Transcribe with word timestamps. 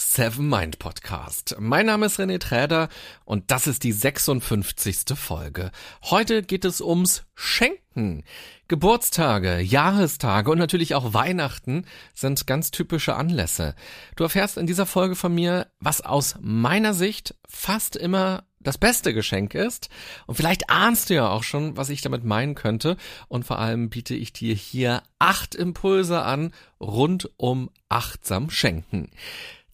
Seven 0.00 0.48
Mind 0.48 0.78
Podcast. 0.78 1.56
Mein 1.60 1.84
Name 1.84 2.06
ist 2.06 2.18
René 2.18 2.40
Träder 2.40 2.88
und 3.26 3.50
das 3.50 3.66
ist 3.66 3.84
die 3.84 3.92
56. 3.92 5.14
Folge. 5.14 5.70
Heute 6.04 6.42
geht 6.42 6.64
es 6.64 6.80
ums 6.80 7.24
Schenken. 7.34 8.24
Geburtstage, 8.66 9.60
Jahrestage 9.60 10.50
und 10.50 10.58
natürlich 10.58 10.94
auch 10.94 11.12
Weihnachten 11.12 11.84
sind 12.14 12.46
ganz 12.46 12.70
typische 12.70 13.14
Anlässe. 13.14 13.74
Du 14.16 14.24
erfährst 14.24 14.56
in 14.56 14.66
dieser 14.66 14.86
Folge 14.86 15.16
von 15.16 15.34
mir, 15.34 15.66
was 15.80 16.00
aus 16.00 16.36
meiner 16.40 16.94
Sicht 16.94 17.34
fast 17.46 17.94
immer 17.94 18.44
das 18.58 18.78
beste 18.78 19.12
Geschenk 19.12 19.54
ist. 19.54 19.90
Und 20.26 20.34
vielleicht 20.34 20.70
ahnst 20.70 21.10
du 21.10 21.14
ja 21.14 21.28
auch 21.28 21.42
schon, 21.42 21.76
was 21.76 21.90
ich 21.90 22.00
damit 22.00 22.24
meinen 22.24 22.54
könnte. 22.54 22.96
Und 23.28 23.44
vor 23.44 23.58
allem 23.58 23.90
biete 23.90 24.14
ich 24.14 24.32
dir 24.32 24.54
hier 24.54 25.02
acht 25.18 25.54
Impulse 25.54 26.22
an 26.22 26.52
rund 26.80 27.30
um 27.36 27.70
achtsam 27.88 28.50
Schenken. 28.50 29.10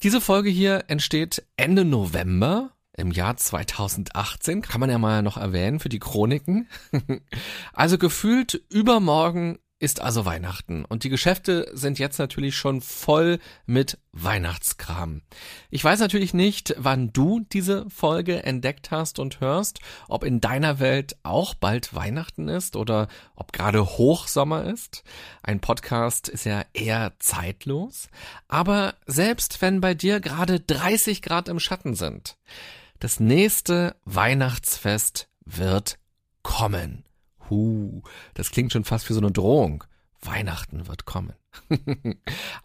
Diese 0.06 0.20
Folge 0.20 0.50
hier 0.50 0.84
entsteht 0.86 1.44
Ende 1.56 1.84
November 1.84 2.70
im 2.96 3.10
Jahr 3.10 3.36
2018. 3.36 4.62
Kann 4.62 4.80
man 4.80 4.88
ja 4.88 4.98
mal 4.98 5.20
noch 5.20 5.36
erwähnen 5.36 5.80
für 5.80 5.88
die 5.88 5.98
Chroniken. 5.98 6.68
also 7.72 7.98
gefühlt 7.98 8.54
übermorgen 8.70 9.58
ist 9.78 10.00
also 10.00 10.24
Weihnachten 10.24 10.84
und 10.86 11.04
die 11.04 11.10
Geschäfte 11.10 11.70
sind 11.74 11.98
jetzt 11.98 12.18
natürlich 12.18 12.56
schon 12.56 12.80
voll 12.80 13.38
mit 13.66 13.98
Weihnachtskram. 14.12 15.20
Ich 15.70 15.84
weiß 15.84 16.00
natürlich 16.00 16.32
nicht, 16.32 16.74
wann 16.78 17.12
du 17.12 17.40
diese 17.40 17.88
Folge 17.90 18.42
entdeckt 18.42 18.90
hast 18.90 19.18
und 19.18 19.40
hörst, 19.40 19.80
ob 20.08 20.24
in 20.24 20.40
deiner 20.40 20.78
Welt 20.78 21.16
auch 21.24 21.52
bald 21.54 21.94
Weihnachten 21.94 22.48
ist 22.48 22.74
oder 22.74 23.08
ob 23.34 23.52
gerade 23.52 23.84
Hochsommer 23.84 24.64
ist. 24.64 25.04
Ein 25.42 25.60
Podcast 25.60 26.28
ist 26.28 26.44
ja 26.44 26.62
eher 26.72 27.12
zeitlos, 27.18 28.08
aber 28.48 28.94
selbst 29.06 29.60
wenn 29.60 29.82
bei 29.82 29.92
dir 29.94 30.20
gerade 30.20 30.58
30 30.58 31.20
Grad 31.20 31.48
im 31.48 31.60
Schatten 31.60 31.94
sind, 31.94 32.38
das 32.98 33.20
nächste 33.20 33.94
Weihnachtsfest 34.06 35.28
wird 35.44 35.98
kommen. 36.42 37.05
Huh, 37.50 38.02
das 38.34 38.50
klingt 38.50 38.72
schon 38.72 38.84
fast 38.84 39.08
wie 39.08 39.14
so 39.14 39.20
eine 39.20 39.32
Drohung. 39.32 39.84
Weihnachten 40.22 40.88
wird 40.88 41.04
kommen. 41.04 41.34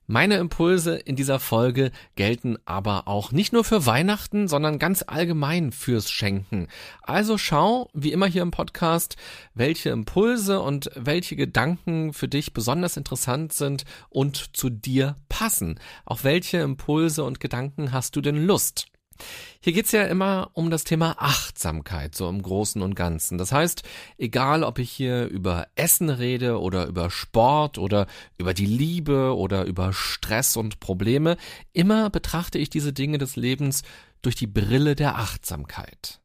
Meine 0.07 0.37
Impulse 0.37 0.95
in 0.95 1.15
dieser 1.15 1.39
Folge 1.39 1.91
gelten 2.15 2.57
aber 2.65 3.07
auch 3.07 3.31
nicht 3.31 3.53
nur 3.53 3.63
für 3.63 3.85
Weihnachten, 3.85 4.47
sondern 4.47 4.79
ganz 4.79 5.03
allgemein 5.05 5.71
fürs 5.71 6.09
Schenken. 6.09 6.67
Also 7.01 7.37
schau, 7.37 7.89
wie 7.93 8.11
immer 8.11 8.25
hier 8.25 8.41
im 8.41 8.51
Podcast, 8.51 9.15
welche 9.53 9.89
Impulse 9.89 10.59
und 10.59 10.89
welche 10.95 11.35
Gedanken 11.35 12.13
für 12.13 12.27
dich 12.27 12.53
besonders 12.53 12.97
interessant 12.97 13.53
sind 13.53 13.83
und 14.09 14.55
zu 14.55 14.69
dir 14.69 15.15
passen. 15.29 15.79
Auf 16.05 16.23
welche 16.23 16.57
Impulse 16.57 17.23
und 17.23 17.39
Gedanken 17.39 17.91
hast 17.91 18.15
du 18.15 18.21
denn 18.21 18.45
Lust? 18.45 18.90
Hier 19.59 19.73
geht's 19.73 19.91
ja 19.91 20.03
immer 20.05 20.49
um 20.53 20.71
das 20.71 20.83
Thema 20.83 21.15
Achtsamkeit, 21.19 22.15
so 22.15 22.27
im 22.27 22.41
Großen 22.41 22.81
und 22.81 22.95
Ganzen. 22.95 23.37
Das 23.37 23.51
heißt, 23.51 23.83
egal 24.17 24.63
ob 24.63 24.79
ich 24.79 24.89
hier 24.89 25.25
über 25.27 25.67
Essen 25.75 26.09
rede 26.09 26.59
oder 26.59 26.87
über 26.87 27.11
Sport 27.11 27.77
oder 27.77 28.07
über 28.37 28.53
die 28.53 28.65
Liebe 28.65 29.35
oder 29.35 29.65
über 29.65 29.93
Stress 29.93 30.57
und 30.57 30.79
Probleme, 30.79 31.37
immer 31.73 32.09
betrachte 32.09 32.57
ich 32.57 32.69
diese 32.71 32.91
Dinge 32.91 33.19
des 33.19 33.35
Lebens 33.35 33.83
durch 34.23 34.35
die 34.35 34.47
Brille 34.47 34.95
der 34.95 35.17
Achtsamkeit. 35.17 36.21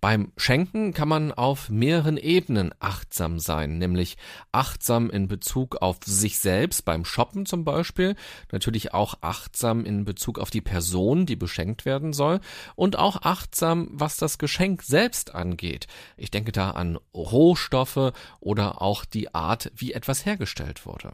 Beim 0.00 0.32
Schenken 0.36 0.94
kann 0.94 1.08
man 1.08 1.32
auf 1.32 1.68
mehreren 1.68 2.16
Ebenen 2.16 2.74
achtsam 2.80 3.38
sein, 3.38 3.78
nämlich 3.78 4.16
achtsam 4.52 5.10
in 5.10 5.28
Bezug 5.28 5.76
auf 5.76 5.98
sich 6.04 6.38
selbst, 6.38 6.84
beim 6.84 7.04
Shoppen 7.04 7.46
zum 7.46 7.64
Beispiel, 7.64 8.16
natürlich 8.52 8.94
auch 8.94 9.18
achtsam 9.20 9.84
in 9.84 10.04
Bezug 10.04 10.38
auf 10.38 10.50
die 10.50 10.60
Person, 10.60 11.26
die 11.26 11.36
beschenkt 11.36 11.84
werden 11.84 12.12
soll, 12.12 12.40
und 12.76 12.98
auch 12.98 13.22
achtsam, 13.22 13.88
was 13.92 14.16
das 14.16 14.38
Geschenk 14.38 14.82
selbst 14.82 15.34
angeht. 15.34 15.86
Ich 16.16 16.30
denke 16.30 16.52
da 16.52 16.70
an 16.70 16.98
Rohstoffe 17.14 18.12
oder 18.40 18.80
auch 18.82 19.04
die 19.04 19.34
Art, 19.34 19.70
wie 19.76 19.92
etwas 19.92 20.24
hergestellt 20.24 20.86
wurde. 20.86 21.12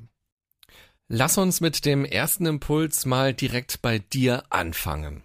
Lass 1.08 1.38
uns 1.38 1.60
mit 1.60 1.84
dem 1.84 2.04
ersten 2.04 2.46
Impuls 2.46 3.06
mal 3.06 3.32
direkt 3.32 3.80
bei 3.80 4.00
dir 4.00 4.42
anfangen. 4.50 5.22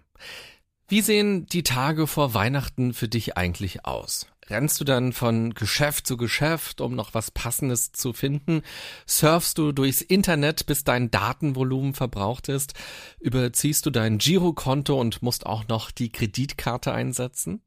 Wie 0.91 0.99
sehen 0.99 1.45
die 1.45 1.63
Tage 1.63 2.05
vor 2.05 2.33
Weihnachten 2.33 2.93
für 2.93 3.07
dich 3.07 3.37
eigentlich 3.37 3.85
aus? 3.85 4.27
Rennst 4.49 4.77
du 4.81 4.83
dann 4.83 5.13
von 5.13 5.53
Geschäft 5.53 6.05
zu 6.05 6.17
Geschäft, 6.17 6.81
um 6.81 6.95
noch 6.95 7.13
was 7.13 7.31
Passendes 7.31 7.93
zu 7.93 8.11
finden? 8.11 8.61
Surfst 9.07 9.57
du 9.57 9.71
durchs 9.71 10.01
Internet, 10.01 10.65
bis 10.65 10.83
dein 10.83 11.09
Datenvolumen 11.09 11.93
verbraucht 11.93 12.49
ist? 12.49 12.73
Überziehst 13.21 13.85
du 13.85 13.89
dein 13.89 14.17
Girokonto 14.17 14.99
und 14.99 15.21
musst 15.21 15.45
auch 15.45 15.65
noch 15.69 15.91
die 15.91 16.11
Kreditkarte 16.11 16.91
einsetzen? 16.91 17.61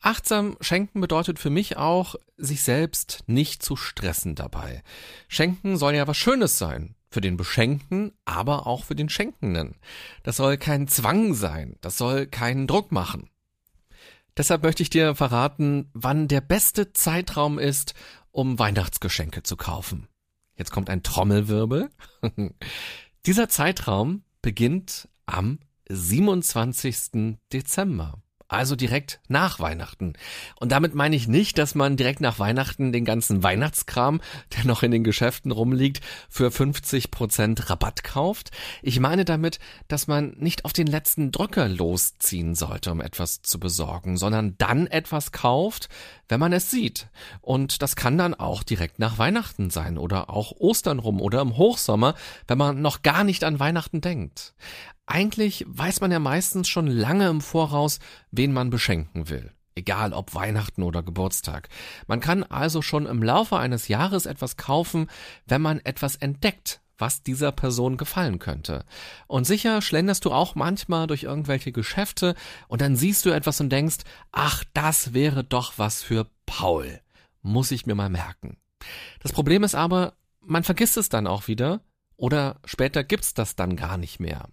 Achtsam 0.00 0.56
schenken 0.60 1.00
bedeutet 1.00 1.38
für 1.38 1.50
mich 1.50 1.76
auch, 1.76 2.16
sich 2.36 2.64
selbst 2.64 3.22
nicht 3.28 3.62
zu 3.62 3.76
stressen 3.76 4.34
dabei. 4.34 4.82
Schenken 5.28 5.76
soll 5.76 5.94
ja 5.94 6.08
was 6.08 6.16
Schönes 6.16 6.58
sein. 6.58 6.96
Für 7.10 7.20
den 7.20 7.36
Beschenkten, 7.36 8.12
aber 8.24 8.66
auch 8.66 8.84
für 8.84 8.94
den 8.94 9.08
Schenkenden. 9.08 9.76
Das 10.22 10.36
soll 10.36 10.56
kein 10.56 10.86
Zwang 10.86 11.34
sein. 11.34 11.76
Das 11.80 11.98
soll 11.98 12.26
keinen 12.26 12.66
Druck 12.66 12.92
machen. 12.92 13.28
Deshalb 14.36 14.62
möchte 14.62 14.82
ich 14.82 14.90
dir 14.90 15.14
verraten, 15.14 15.90
wann 15.92 16.28
der 16.28 16.40
beste 16.40 16.92
Zeitraum 16.92 17.58
ist, 17.58 17.94
um 18.30 18.58
Weihnachtsgeschenke 18.58 19.42
zu 19.42 19.56
kaufen. 19.56 20.06
Jetzt 20.56 20.70
kommt 20.70 20.88
ein 20.88 21.02
Trommelwirbel. 21.02 21.90
Dieser 23.26 23.48
Zeitraum 23.48 24.22
beginnt 24.40 25.08
am 25.26 25.58
27. 25.88 27.38
Dezember 27.52 28.22
also 28.50 28.74
direkt 28.74 29.20
nach 29.28 29.60
Weihnachten. 29.60 30.14
Und 30.56 30.72
damit 30.72 30.94
meine 30.94 31.14
ich 31.14 31.28
nicht, 31.28 31.56
dass 31.56 31.76
man 31.76 31.96
direkt 31.96 32.20
nach 32.20 32.38
Weihnachten 32.40 32.90
den 32.92 33.04
ganzen 33.04 33.42
Weihnachtskram, 33.42 34.20
der 34.56 34.64
noch 34.64 34.82
in 34.82 34.90
den 34.90 35.04
Geschäften 35.04 35.52
rumliegt, 35.52 36.02
für 36.28 36.50
50 36.50 37.12
Prozent 37.12 37.70
Rabatt 37.70 38.02
kauft. 38.02 38.50
Ich 38.82 38.98
meine 38.98 39.24
damit, 39.24 39.60
dass 39.86 40.08
man 40.08 40.34
nicht 40.36 40.64
auf 40.64 40.72
den 40.72 40.88
letzten 40.88 41.30
Drücker 41.30 41.68
losziehen 41.68 42.56
sollte, 42.56 42.90
um 42.90 43.00
etwas 43.00 43.40
zu 43.42 43.60
besorgen, 43.60 44.16
sondern 44.16 44.56
dann 44.58 44.88
etwas 44.88 45.30
kauft, 45.30 45.88
wenn 46.28 46.40
man 46.40 46.52
es 46.52 46.70
sieht. 46.70 47.08
Und 47.40 47.82
das 47.82 47.94
kann 47.94 48.18
dann 48.18 48.34
auch 48.34 48.64
direkt 48.64 48.98
nach 48.98 49.18
Weihnachten 49.18 49.70
sein 49.70 49.96
oder 49.96 50.28
auch 50.28 50.52
Ostern 50.58 50.98
rum 50.98 51.20
oder 51.20 51.40
im 51.40 51.56
Hochsommer, 51.56 52.14
wenn 52.48 52.58
man 52.58 52.82
noch 52.82 53.02
gar 53.02 53.22
nicht 53.22 53.44
an 53.44 53.60
Weihnachten 53.60 54.00
denkt. 54.00 54.54
Eigentlich 55.10 55.64
weiß 55.66 56.02
man 56.02 56.12
ja 56.12 56.20
meistens 56.20 56.68
schon 56.68 56.86
lange 56.86 57.28
im 57.28 57.40
Voraus, 57.40 57.98
wen 58.30 58.52
man 58.52 58.70
beschenken 58.70 59.28
will. 59.28 59.52
Egal 59.74 60.12
ob 60.12 60.36
Weihnachten 60.36 60.84
oder 60.84 61.02
Geburtstag. 61.02 61.68
Man 62.06 62.20
kann 62.20 62.44
also 62.44 62.80
schon 62.80 63.06
im 63.06 63.20
Laufe 63.20 63.56
eines 63.56 63.88
Jahres 63.88 64.26
etwas 64.26 64.56
kaufen, 64.56 65.08
wenn 65.46 65.62
man 65.62 65.80
etwas 65.80 66.14
entdeckt, 66.14 66.80
was 66.96 67.24
dieser 67.24 67.50
Person 67.50 67.96
gefallen 67.96 68.38
könnte. 68.38 68.84
Und 69.26 69.48
sicher 69.48 69.82
schlenderst 69.82 70.26
du 70.26 70.30
auch 70.30 70.54
manchmal 70.54 71.08
durch 71.08 71.24
irgendwelche 71.24 71.72
Geschäfte 71.72 72.36
und 72.68 72.80
dann 72.80 72.94
siehst 72.94 73.24
du 73.24 73.30
etwas 73.30 73.60
und 73.60 73.70
denkst, 73.70 74.04
ach, 74.30 74.62
das 74.74 75.12
wäre 75.12 75.42
doch 75.42 75.72
was 75.76 76.04
für 76.04 76.28
Paul. 76.46 77.00
Muss 77.42 77.72
ich 77.72 77.84
mir 77.84 77.96
mal 77.96 78.10
merken. 78.10 78.58
Das 79.24 79.32
Problem 79.32 79.64
ist 79.64 79.74
aber, 79.74 80.14
man 80.40 80.62
vergisst 80.62 80.96
es 80.96 81.08
dann 81.08 81.26
auch 81.26 81.48
wieder 81.48 81.80
oder 82.16 82.60
später 82.64 83.02
gibt's 83.02 83.34
das 83.34 83.56
dann 83.56 83.74
gar 83.74 83.96
nicht 83.96 84.20
mehr. 84.20 84.48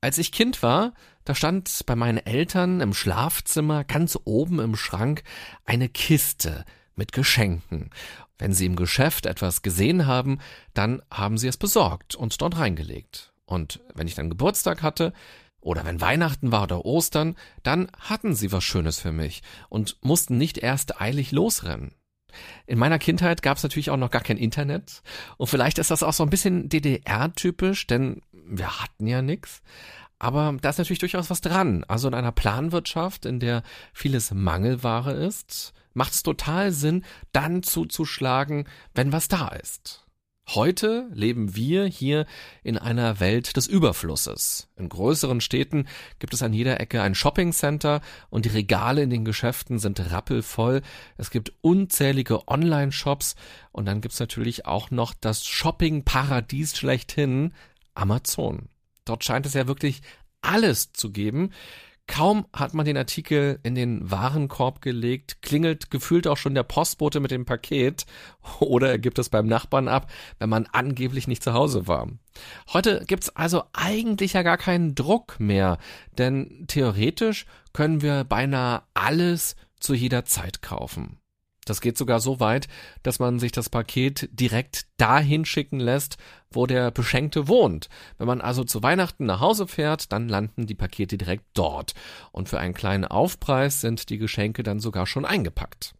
Als 0.00 0.18
ich 0.18 0.32
Kind 0.32 0.62
war, 0.62 0.94
da 1.24 1.34
stand 1.34 1.84
bei 1.86 1.96
meinen 1.96 2.18
Eltern 2.18 2.80
im 2.80 2.94
Schlafzimmer 2.94 3.84
ganz 3.84 4.18
oben 4.24 4.60
im 4.60 4.76
Schrank 4.76 5.22
eine 5.64 5.88
Kiste 5.88 6.64
mit 6.94 7.12
Geschenken. 7.12 7.90
Wenn 8.38 8.52
sie 8.52 8.66
im 8.66 8.76
Geschäft 8.76 9.26
etwas 9.26 9.62
gesehen 9.62 10.06
haben, 10.06 10.38
dann 10.72 11.02
haben 11.10 11.38
sie 11.38 11.48
es 11.48 11.56
besorgt 11.56 12.14
und 12.14 12.40
dort 12.40 12.58
reingelegt. 12.58 13.32
Und 13.46 13.80
wenn 13.94 14.06
ich 14.06 14.14
dann 14.14 14.30
Geburtstag 14.30 14.82
hatte, 14.82 15.12
oder 15.60 15.84
wenn 15.84 16.00
Weihnachten 16.00 16.52
war 16.52 16.62
oder 16.62 16.84
Ostern, 16.84 17.36
dann 17.62 17.90
hatten 17.98 18.34
sie 18.34 18.52
was 18.52 18.64
Schönes 18.64 19.00
für 19.00 19.12
mich 19.12 19.42
und 19.68 19.96
mussten 20.02 20.38
nicht 20.38 20.58
erst 20.58 21.00
eilig 21.00 21.32
losrennen. 21.32 21.94
In 22.66 22.78
meiner 22.78 22.98
Kindheit 22.98 23.42
gab 23.42 23.56
es 23.56 23.62
natürlich 23.62 23.90
auch 23.90 23.96
noch 23.96 24.10
gar 24.10 24.22
kein 24.22 24.36
Internet 24.36 25.02
und 25.36 25.46
vielleicht 25.46 25.78
ist 25.78 25.90
das 25.90 26.02
auch 26.02 26.12
so 26.12 26.22
ein 26.22 26.30
bisschen 26.30 26.68
DDR-typisch, 26.68 27.86
denn 27.86 28.22
wir 28.32 28.80
hatten 28.80 29.06
ja 29.06 29.22
nix. 29.22 29.62
Aber 30.18 30.56
da 30.60 30.70
ist 30.70 30.78
natürlich 30.78 30.98
durchaus 30.98 31.30
was 31.30 31.40
dran. 31.40 31.84
Also 31.86 32.08
in 32.08 32.14
einer 32.14 32.32
Planwirtschaft, 32.32 33.24
in 33.24 33.38
der 33.38 33.62
vieles 33.92 34.32
Mangelware 34.32 35.12
ist, 35.12 35.72
macht 35.94 36.12
es 36.12 36.22
total 36.22 36.72
Sinn, 36.72 37.04
dann 37.32 37.62
zuzuschlagen, 37.62 38.68
wenn 38.94 39.12
was 39.12 39.28
da 39.28 39.48
ist. 39.48 40.07
Heute 40.54 41.10
leben 41.12 41.56
wir 41.56 41.84
hier 41.84 42.24
in 42.62 42.78
einer 42.78 43.20
Welt 43.20 43.58
des 43.58 43.66
Überflusses. 43.66 44.68
In 44.76 44.88
größeren 44.88 45.42
Städten 45.42 45.86
gibt 46.20 46.32
es 46.32 46.42
an 46.42 46.54
jeder 46.54 46.80
Ecke 46.80 47.02
ein 47.02 47.14
Shoppingcenter 47.14 48.00
und 48.30 48.46
die 48.46 48.50
Regale 48.50 49.02
in 49.02 49.10
den 49.10 49.26
Geschäften 49.26 49.78
sind 49.78 50.10
rappelvoll. 50.10 50.80
Es 51.18 51.30
gibt 51.30 51.52
unzählige 51.60 52.48
Online-Shops 52.48 53.36
und 53.72 53.84
dann 53.84 54.00
gibt's 54.00 54.20
natürlich 54.20 54.64
auch 54.64 54.90
noch 54.90 55.12
das 55.12 55.44
Shopping-Paradies 55.44 56.78
schlechthin, 56.78 57.52
Amazon. 57.92 58.70
Dort 59.04 59.24
scheint 59.24 59.44
es 59.44 59.52
ja 59.52 59.68
wirklich 59.68 60.00
alles 60.40 60.94
zu 60.94 61.12
geben. 61.12 61.50
Kaum 62.08 62.46
hat 62.54 62.72
man 62.72 62.86
den 62.86 62.96
Artikel 62.96 63.60
in 63.62 63.74
den 63.74 64.10
Warenkorb 64.10 64.80
gelegt, 64.80 65.42
klingelt 65.42 65.90
gefühlt 65.90 66.26
auch 66.26 66.38
schon 66.38 66.54
der 66.54 66.62
Postbote 66.62 67.20
mit 67.20 67.30
dem 67.30 67.44
Paket 67.44 68.06
oder 68.60 68.90
er 68.90 68.98
gibt 68.98 69.18
es 69.18 69.28
beim 69.28 69.46
Nachbarn 69.46 69.86
ab, 69.86 70.10
wenn 70.38 70.48
man 70.48 70.66
angeblich 70.72 71.28
nicht 71.28 71.44
zu 71.44 71.52
Hause 71.52 71.86
war. 71.86 72.08
Heute 72.72 73.04
gibt's 73.06 73.28
also 73.30 73.64
eigentlich 73.74 74.32
ja 74.32 74.42
gar 74.42 74.56
keinen 74.56 74.94
Druck 74.94 75.38
mehr, 75.38 75.78
denn 76.16 76.64
theoretisch 76.66 77.46
können 77.72 78.00
wir 78.00 78.24
beinahe 78.24 78.82
alles 78.94 79.54
zu 79.78 79.94
jeder 79.94 80.24
Zeit 80.24 80.62
kaufen. 80.62 81.18
Das 81.68 81.80
geht 81.80 81.98
sogar 81.98 82.20
so 82.20 82.40
weit, 82.40 82.68
dass 83.02 83.18
man 83.18 83.38
sich 83.38 83.52
das 83.52 83.68
Paket 83.68 84.28
direkt 84.32 84.86
dahin 84.96 85.44
schicken 85.44 85.80
lässt, 85.80 86.16
wo 86.50 86.66
der 86.66 86.90
Beschenkte 86.90 87.48
wohnt. 87.48 87.88
Wenn 88.16 88.26
man 88.26 88.40
also 88.40 88.64
zu 88.64 88.82
Weihnachten 88.82 89.26
nach 89.26 89.40
Hause 89.40 89.66
fährt, 89.66 90.12
dann 90.12 90.28
landen 90.28 90.66
die 90.66 90.74
Pakete 90.74 91.18
direkt 91.18 91.44
dort. 91.54 91.94
Und 92.32 92.48
für 92.48 92.58
einen 92.58 92.74
kleinen 92.74 93.04
Aufpreis 93.04 93.80
sind 93.80 94.08
die 94.08 94.18
Geschenke 94.18 94.62
dann 94.62 94.80
sogar 94.80 95.06
schon 95.06 95.26
eingepackt. 95.26 95.94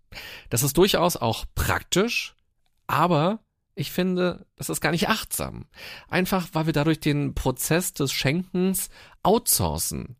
Das 0.49 0.63
ist 0.63 0.79
durchaus 0.79 1.17
auch 1.17 1.45
praktisch, 1.55 2.35
aber 2.87 3.41
ich 3.75 3.93
finde, 3.93 4.47
das 4.57 4.71
ist 4.71 4.81
gar 4.81 4.91
nicht 4.91 5.09
achtsam. 5.09 5.67
Einfach, 6.09 6.49
weil 6.53 6.67
wir 6.67 6.73
dadurch 6.73 7.01
den 7.01 7.35
Prozess 7.35 7.93
des 7.93 8.13
Schenkens 8.13 8.89
outsourcen. 9.23 10.17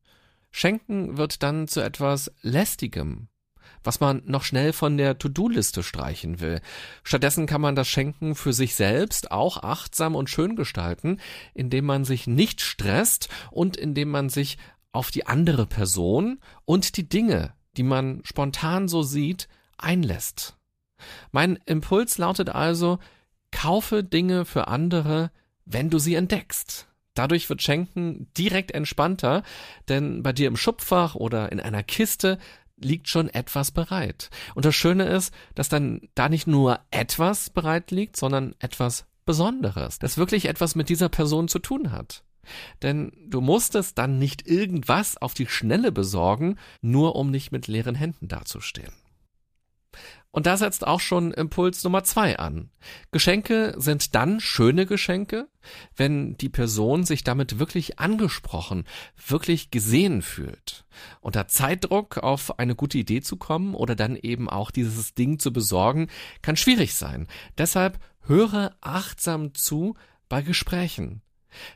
Schenken 0.51 1.17
wird 1.17 1.43
dann 1.43 1.69
zu 1.69 1.81
etwas 1.81 2.31
lästigem 2.43 3.29
was 3.89 4.01
man 4.01 4.21
noch 4.27 4.45
schnell 4.45 4.75
von 4.75 4.99
der 4.99 5.17
To-Do-Liste 5.17 5.83
streichen 5.83 6.41
will. 6.41 6.61
Stattdessen 7.05 7.47
kann 7.47 7.63
man 7.63 7.75
das 7.75 7.89
Schenken 7.89 8.35
für 8.35 8.53
sich 8.53 8.75
selbst 8.75 9.31
auch 9.31 9.63
achtsam 9.63 10.15
und 10.15 10.29
schön 10.29 10.57
gestalten, 10.57 11.19
indem 11.55 11.87
man 11.87 12.05
sich 12.05 12.27
nicht 12.27 12.61
stresst 12.61 13.31
und 13.51 13.79
indem 13.79 14.11
man 14.11 14.29
sich 14.29 14.59
auf 14.93 15.11
die 15.11 15.27
andere 15.27 15.65
Person 15.65 16.39
und 16.67 16.99
die 16.99 17.09
Dinge, 17.09 17.55
die 17.79 17.83
man 17.83 18.21
spontan 18.25 18.89
so 18.89 19.03
sieht, 19.03 19.49
einlässt. 19.79 20.59
Mein 21.33 21.59
Impuls 21.65 22.19
lautet 22.19 22.51
also, 22.51 22.99
kaufe 23.53 24.05
Dinge 24.05 24.45
für 24.45 24.69
andere, 24.69 25.31
wenn 25.65 25.89
du 25.89 25.99
sie 25.99 26.15
entdeckst. 26.15 26.89
Dadurch 27.15 27.49
wird 27.49 27.63
Schenken 27.63 28.29
direkt 28.37 28.73
entspannter, 28.73 29.43
denn 29.89 30.23
bei 30.23 30.35
dir 30.35 30.47
im 30.47 30.59
Schubfach 30.59 31.15
oder 31.15 31.51
in 31.51 31.59
einer 31.59 31.83
Kiste 31.83 32.37
liegt 32.81 33.09
schon 33.09 33.29
etwas 33.29 33.71
bereit. 33.71 34.31
Und 34.55 34.65
das 34.65 34.75
Schöne 34.75 35.05
ist, 35.05 35.33
dass 35.55 35.69
dann 35.69 36.01
da 36.15 36.29
nicht 36.29 36.47
nur 36.47 36.81
etwas 36.91 37.51
bereit 37.51 37.91
liegt, 37.91 38.17
sondern 38.17 38.55
etwas 38.59 39.07
Besonderes, 39.25 39.99
das 39.99 40.17
wirklich 40.17 40.47
etwas 40.47 40.75
mit 40.75 40.89
dieser 40.89 41.09
Person 41.09 41.49
zu 41.49 41.59
tun 41.59 41.93
hat. 41.93 42.25
Denn 42.83 43.13
du 43.27 43.41
musst 43.41 43.75
es 43.75 43.95
dann 43.95 44.19
nicht 44.19 44.47
irgendwas 44.47 45.17
auf 45.17 45.35
die 45.35 45.47
Schnelle 45.47 45.93
besorgen, 45.93 46.57
nur 46.81 47.15
um 47.17 47.31
nicht 47.31 47.53
mit 47.53 47.67
leeren 47.67 47.95
Händen 47.95 48.29
dazustehen. 48.29 48.93
Und 50.39 50.47
da 50.47 50.57
setzt 50.57 50.87
auch 50.87 51.01
schon 51.01 51.33
Impuls 51.33 51.83
Nummer 51.83 52.05
zwei 52.05 52.39
an. 52.39 52.71
Geschenke 53.11 53.75
sind 53.77 54.15
dann 54.15 54.39
schöne 54.39 54.87
Geschenke, 54.87 55.49
wenn 55.97 56.37
die 56.37 56.49
Person 56.49 57.03
sich 57.03 57.25
damit 57.25 57.59
wirklich 57.59 57.99
angesprochen, 57.99 58.85
wirklich 59.27 59.73
gesehen 59.73 60.23
fühlt. 60.23 60.85
Unter 61.21 61.49
Zeitdruck 61.49 62.19
auf 62.19 62.61
eine 62.61 62.77
gute 62.77 62.99
Idee 62.99 63.21
zu 63.21 63.37
kommen 63.37 63.75
oder 63.75 63.97
dann 63.97 64.15
eben 64.15 64.49
auch 64.49 64.71
dieses 64.71 65.13
Ding 65.13 65.41
zu 65.41 65.53
besorgen, 65.53 66.07
kann 66.41 66.55
schwierig 66.55 66.95
sein. 66.95 67.27
Deshalb 67.59 67.99
höre 68.25 68.77
achtsam 68.81 69.55
zu 69.55 69.97
bei 70.29 70.43
Gesprächen. 70.43 71.21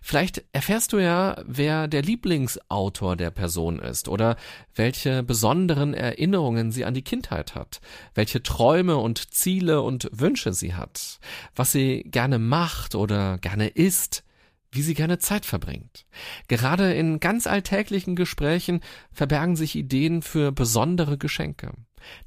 Vielleicht 0.01 0.45
erfährst 0.53 0.93
du 0.93 0.99
ja, 0.99 1.43
wer 1.47 1.89
der 1.89 2.03
Lieblingsautor 2.03 3.17
der 3.17 3.31
Person 3.31 3.79
ist 3.79 4.09
oder 4.09 4.37
welche 4.75 5.23
besonderen 5.23 5.95
Erinnerungen 5.95 6.73
sie 6.73 6.85
an 6.85 6.95
die 6.95 7.03
Kindheit 7.03 7.55
hat, 7.55 7.81
welche 8.15 8.43
Träume 8.43 8.97
und 8.97 9.33
Ziele 9.33 9.83
und 9.83 10.09
Wünsche 10.13 10.53
sie 10.53 10.75
hat, 10.75 11.19
was 11.55 11.73
sie 11.73 12.03
gerne 12.05 12.39
macht 12.39 12.95
oder 12.95 13.39
gerne 13.39 13.69
isst, 13.69 14.25
wie 14.73 14.83
sie 14.83 14.95
gerne 14.95 15.19
Zeit 15.19 15.47
verbringt. 15.47 16.07
Gerade 16.49 16.93
in 16.95 17.21
ganz 17.21 17.47
alltäglichen 17.47 18.17
Gesprächen 18.17 18.81
verbergen 19.13 19.55
sich 19.55 19.77
Ideen 19.77 20.23
für 20.23 20.51
besondere 20.51 21.19
Geschenke. 21.19 21.73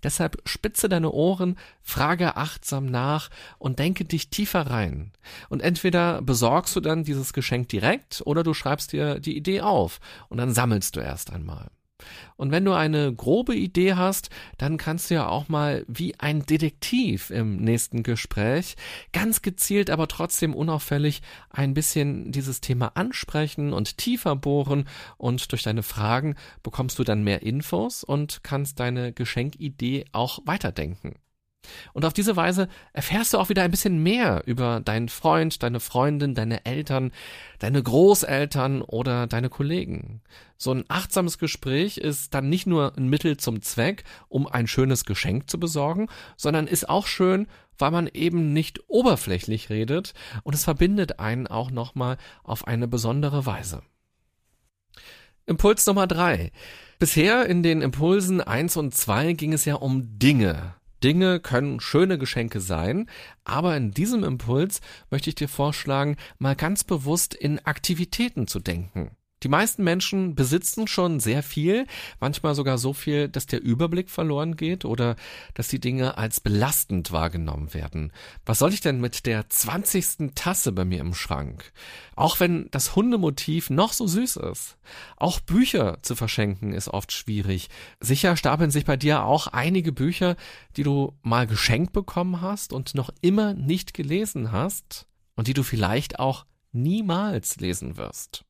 Deshalb 0.04 0.42
spitze 0.46 0.88
deine 0.88 1.12
Ohren, 1.12 1.58
frage 1.82 2.38
achtsam 2.38 2.86
nach 2.86 3.30
und 3.58 3.80
denke 3.80 4.06
dich 4.06 4.30
tiefer 4.30 4.62
rein. 4.68 5.12
Und 5.50 5.62
entweder 5.62 6.22
besorgst 6.22 6.76
du 6.76 6.80
dann 6.80 7.04
dieses 7.04 7.34
Geschenk 7.34 7.68
direkt 7.70 8.22
oder 8.26 8.44
du 8.44 8.54
schreibst 8.54 8.94
dir 8.94 9.20
die 9.20 9.36
Idee 9.36 9.62
auf 9.62 10.00
und 10.30 10.38
dann 10.38 10.54
sammelst 10.54 10.96
du 10.96 11.02
erst 11.02 11.34
einmal. 11.34 11.70
Und 12.36 12.52
wenn 12.52 12.66
du 12.66 12.74
eine 12.74 13.14
grobe 13.14 13.56
Idee 13.56 13.94
hast, 13.94 14.30
dann 14.58 14.78
kannst 14.78 15.10
du 15.10 15.16
ja 15.16 15.28
auch 15.28 15.48
mal 15.48 15.86
wie 15.88 16.20
ein 16.20 16.46
Detektiv 16.46 17.30
im 17.30 17.58
nächsten 17.58 18.04
Gespräch 18.04 18.76
ganz 19.14 19.42
gezielt, 19.42 19.90
aber 19.90 20.08
trotzdem 20.08 20.54
unauffällig 20.54 21.22
ein 21.50 21.74
bisschen 21.74 22.32
dieses 22.32 22.60
Thema 22.62 22.92
ansprechen 22.96 23.72
und 23.74 23.98
tiefer 23.98 24.36
bohren 24.36 24.88
und 25.18 25.52
durch 25.52 25.64
deine 25.64 25.84
Fragen 25.84 26.36
bekommst 26.64 27.00
du 27.00 27.04
dann 27.04 27.24
mehr 27.24 27.42
Infos 27.42 28.04
und 28.04 28.44
kannst 28.44 28.80
deine 28.80 29.14
Geschenkidee 29.14 30.06
auch 30.12 30.40
weiterdenken. 30.46 31.16
Und 31.94 32.06
auf 32.06 32.14
diese 32.14 32.36
Weise 32.36 32.68
erfährst 32.94 33.34
du 33.34 33.38
auch 33.38 33.50
wieder 33.50 33.64
ein 33.64 33.72
bisschen 33.72 34.02
mehr 34.02 34.44
über 34.46 34.80
deinen 34.80 35.10
Freund, 35.10 35.64
deine 35.64 35.80
Freundin, 35.80 36.36
deine 36.36 36.66
Eltern, 36.66 37.12
deine 37.60 37.82
Großeltern 37.82 38.82
oder 38.82 39.28
deine 39.28 39.50
Kollegen. 39.50 40.22
So 40.58 40.72
ein 40.72 40.86
achtsames 40.88 41.38
Gespräch 41.38 41.98
ist 41.98 42.34
dann 42.34 42.50
nicht 42.50 42.66
nur 42.68 42.94
ein 42.98 43.10
Mittel 43.10 43.38
zum 43.38 43.62
Zweck, 43.62 44.04
um 44.30 44.48
ein 44.48 44.68
schönes 44.68 45.06
Geschenk 45.06 45.50
zu 45.50 45.60
besorgen, 45.60 46.08
sondern 46.38 46.68
ist 46.68 46.88
auch 46.90 47.08
schön, 47.08 47.48
weil 47.78 47.92
man 47.92 48.08
eben 48.08 48.54
nicht 48.54 48.82
oberflächlich 48.88 49.70
redet 49.70 50.14
und 50.44 50.54
es 50.56 50.64
verbindet 50.64 51.20
einen 51.20 51.48
auch 51.48 51.72
nochmal 51.72 52.18
auf 52.44 52.68
eine 52.68 52.88
besondere 52.88 53.46
Weise. 53.46 53.82
Impuls 55.46 55.86
Nummer 55.86 56.08
drei. 56.08 56.52
Bisher 56.98 57.46
in 57.46 57.62
den 57.62 57.82
Impulsen 57.82 58.42
eins 58.42 58.78
und 58.78 58.96
zwei 58.96 59.34
ging 59.34 59.54
es 59.54 59.66
ja 59.66 59.76
um 59.76 60.18
Dinge, 60.18 60.76
Dinge 61.06 61.40
können 61.40 61.80
schöne 61.80 62.18
Geschenke 62.18 62.60
sein, 62.60 63.08
aber 63.44 63.78
in 63.78 63.92
diesem 63.92 64.24
Impuls 64.24 64.82
möchte 65.12 65.30
ich 65.30 65.36
dir 65.36 65.48
vorschlagen, 65.48 66.18
mal 66.40 66.56
ganz 66.56 66.84
bewusst 66.84 67.36
in 67.36 67.64
Aktivitäten 67.64 68.48
zu 68.48 68.60
denken. 68.60 69.16
Die 69.46 69.50
meisten 69.50 69.84
Menschen 69.84 70.34
besitzen 70.34 70.88
schon 70.88 71.20
sehr 71.20 71.44
viel, 71.44 71.86
manchmal 72.20 72.56
sogar 72.56 72.80
so 72.80 72.94
viel, 72.94 73.30
dass 73.30 73.46
der 73.46 73.62
Überblick 73.62 74.10
verloren 74.10 74.56
geht 74.56 74.86
oder 74.86 75.16
dass 75.54 75.68
die 75.68 75.80
Dinge 75.80 76.18
als 76.18 76.40
belastend 76.40 77.12
wahrgenommen 77.12 77.72
werden. 77.76 78.12
Was 78.44 78.58
soll 78.58 78.74
ich 78.74 78.82
denn 78.82 79.00
mit 79.00 79.28
der 79.28 79.48
zwanzigsten 79.48 80.34
Tasse 80.34 80.72
bei 80.72 80.84
mir 80.84 81.00
im 81.00 81.14
Schrank? 81.14 81.74
Auch 82.16 82.40
wenn 82.40 82.70
das 82.72 82.96
Hundemotiv 82.96 83.70
noch 83.70 83.94
so 83.94 84.08
süß 84.08 84.38
ist. 84.38 84.80
Auch 85.16 85.40
Bücher 85.40 86.00
zu 86.02 86.16
verschenken 86.16 86.74
ist 86.74 86.88
oft 86.88 87.12
schwierig. 87.12 87.70
Sicher 88.00 88.38
stapeln 88.38 88.72
sich 88.72 88.86
bei 88.86 88.98
dir 88.98 89.26
auch 89.26 89.46
einige 89.46 89.92
Bücher, 89.92 90.38
die 90.76 90.82
du 90.82 91.14
mal 91.22 91.46
geschenkt 91.46 91.94
bekommen 91.94 92.42
hast 92.42 92.74
und 92.74 92.96
noch 92.96 93.12
immer 93.22 93.54
nicht 93.54 93.94
gelesen 93.94 94.52
hast 94.52 95.06
und 95.36 95.48
die 95.48 95.54
du 95.54 95.62
vielleicht 95.62 96.18
auch 96.18 96.48
niemals 96.72 97.58
lesen 97.58 97.96
wirst. 97.96 98.44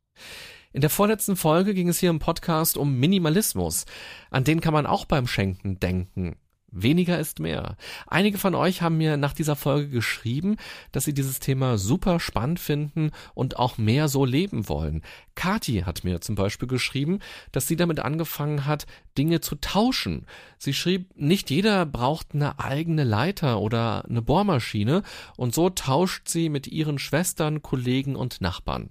In 0.75 0.82
der 0.82 0.89
vorletzten 0.89 1.38
Folge 1.38 1.74
ging 1.74 1.88
es 1.88 2.00
hier 2.00 2.10
im 2.10 2.20
Podcast 2.20 2.75
um 2.75 3.00
Minimalismus. 3.00 3.86
An 4.29 4.44
den 4.44 4.60
kann 4.60 4.74
man 4.74 4.86
auch 4.86 5.05
beim 5.05 5.25
Schenken 5.25 5.79
denken. 5.79 6.36
Weniger 6.70 7.17
ist 7.17 7.39
mehr. 7.39 7.77
Einige 8.08 8.38
von 8.38 8.55
euch 8.55 8.82
haben 8.82 8.98
mir 8.98 9.15
nach 9.15 9.32
dieser 9.32 9.55
Folge 9.55 9.88
geschrieben, 9.88 10.58
dass 10.91 11.05
sie 11.05 11.13
dieses 11.13 11.39
Thema 11.39 11.77
super 11.77 12.20
spannend 12.20 12.60
finden 12.60 13.12
und 13.34 13.58
auch 13.58 13.77
mehr 13.77 14.10
so 14.10 14.25
leben 14.25 14.67
wollen. 14.67 15.01
Kati 15.36 15.84
hat 15.86 16.03
mir 16.03 16.20
zum 16.20 16.36
Beispiel 16.36 16.67
geschrieben, 16.67 17.20
dass 17.53 17.70
sie 17.70 17.77
damit 17.77 18.01
angefangen 18.01 18.65
hat, 18.65 18.86
Dinge 19.17 19.39
zu 19.39 19.55
tauschen. 19.55 20.25
Sie 20.58 20.74
schrieb, 20.74 21.15
nicht 21.15 21.50
jeder 21.51 21.86
braucht 21.86 22.34
eine 22.34 22.60
eigene 22.60 23.05
Leiter 23.05 23.62
oder 23.62 24.03
eine 24.03 24.22
Bohrmaschine 24.22 25.03
und 25.38 25.55
so 25.55 25.70
tauscht 25.70 26.27
sie 26.27 26.50
mit 26.50 26.67
ihren 26.67 27.00
Schwestern, 27.00 27.62
Kollegen 27.62 28.17
und 28.17 28.41
Nachbarn. 28.41 28.89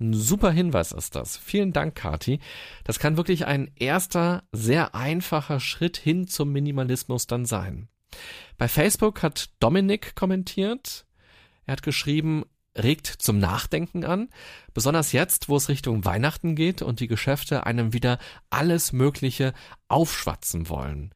Ein 0.00 0.14
super 0.14 0.50
Hinweis 0.50 0.92
ist 0.92 1.14
das. 1.14 1.36
Vielen 1.36 1.72
Dank, 1.72 1.94
Kati. 1.94 2.40
Das 2.84 2.98
kann 2.98 3.16
wirklich 3.16 3.46
ein 3.46 3.70
erster, 3.76 4.44
sehr 4.52 4.94
einfacher 4.94 5.60
Schritt 5.60 5.96
hin 5.96 6.28
zum 6.28 6.52
Minimalismus 6.52 7.26
dann 7.26 7.46
sein. 7.46 7.88
Bei 8.56 8.68
Facebook 8.68 9.22
hat 9.22 9.50
Dominik 9.60 10.14
kommentiert, 10.14 11.06
Er 11.66 11.72
hat 11.72 11.82
geschrieben, 11.82 12.44
regt 12.76 13.06
zum 13.06 13.38
Nachdenken 13.38 14.04
an, 14.04 14.28
besonders 14.72 15.12
jetzt, 15.12 15.48
wo 15.48 15.56
es 15.56 15.68
Richtung 15.68 16.04
Weihnachten 16.04 16.54
geht 16.54 16.80
und 16.80 17.00
die 17.00 17.08
Geschäfte 17.08 17.66
einem 17.66 17.92
wieder 17.92 18.18
alles 18.50 18.92
Mögliche 18.92 19.52
aufschwatzen 19.88 20.68
wollen. 20.68 21.12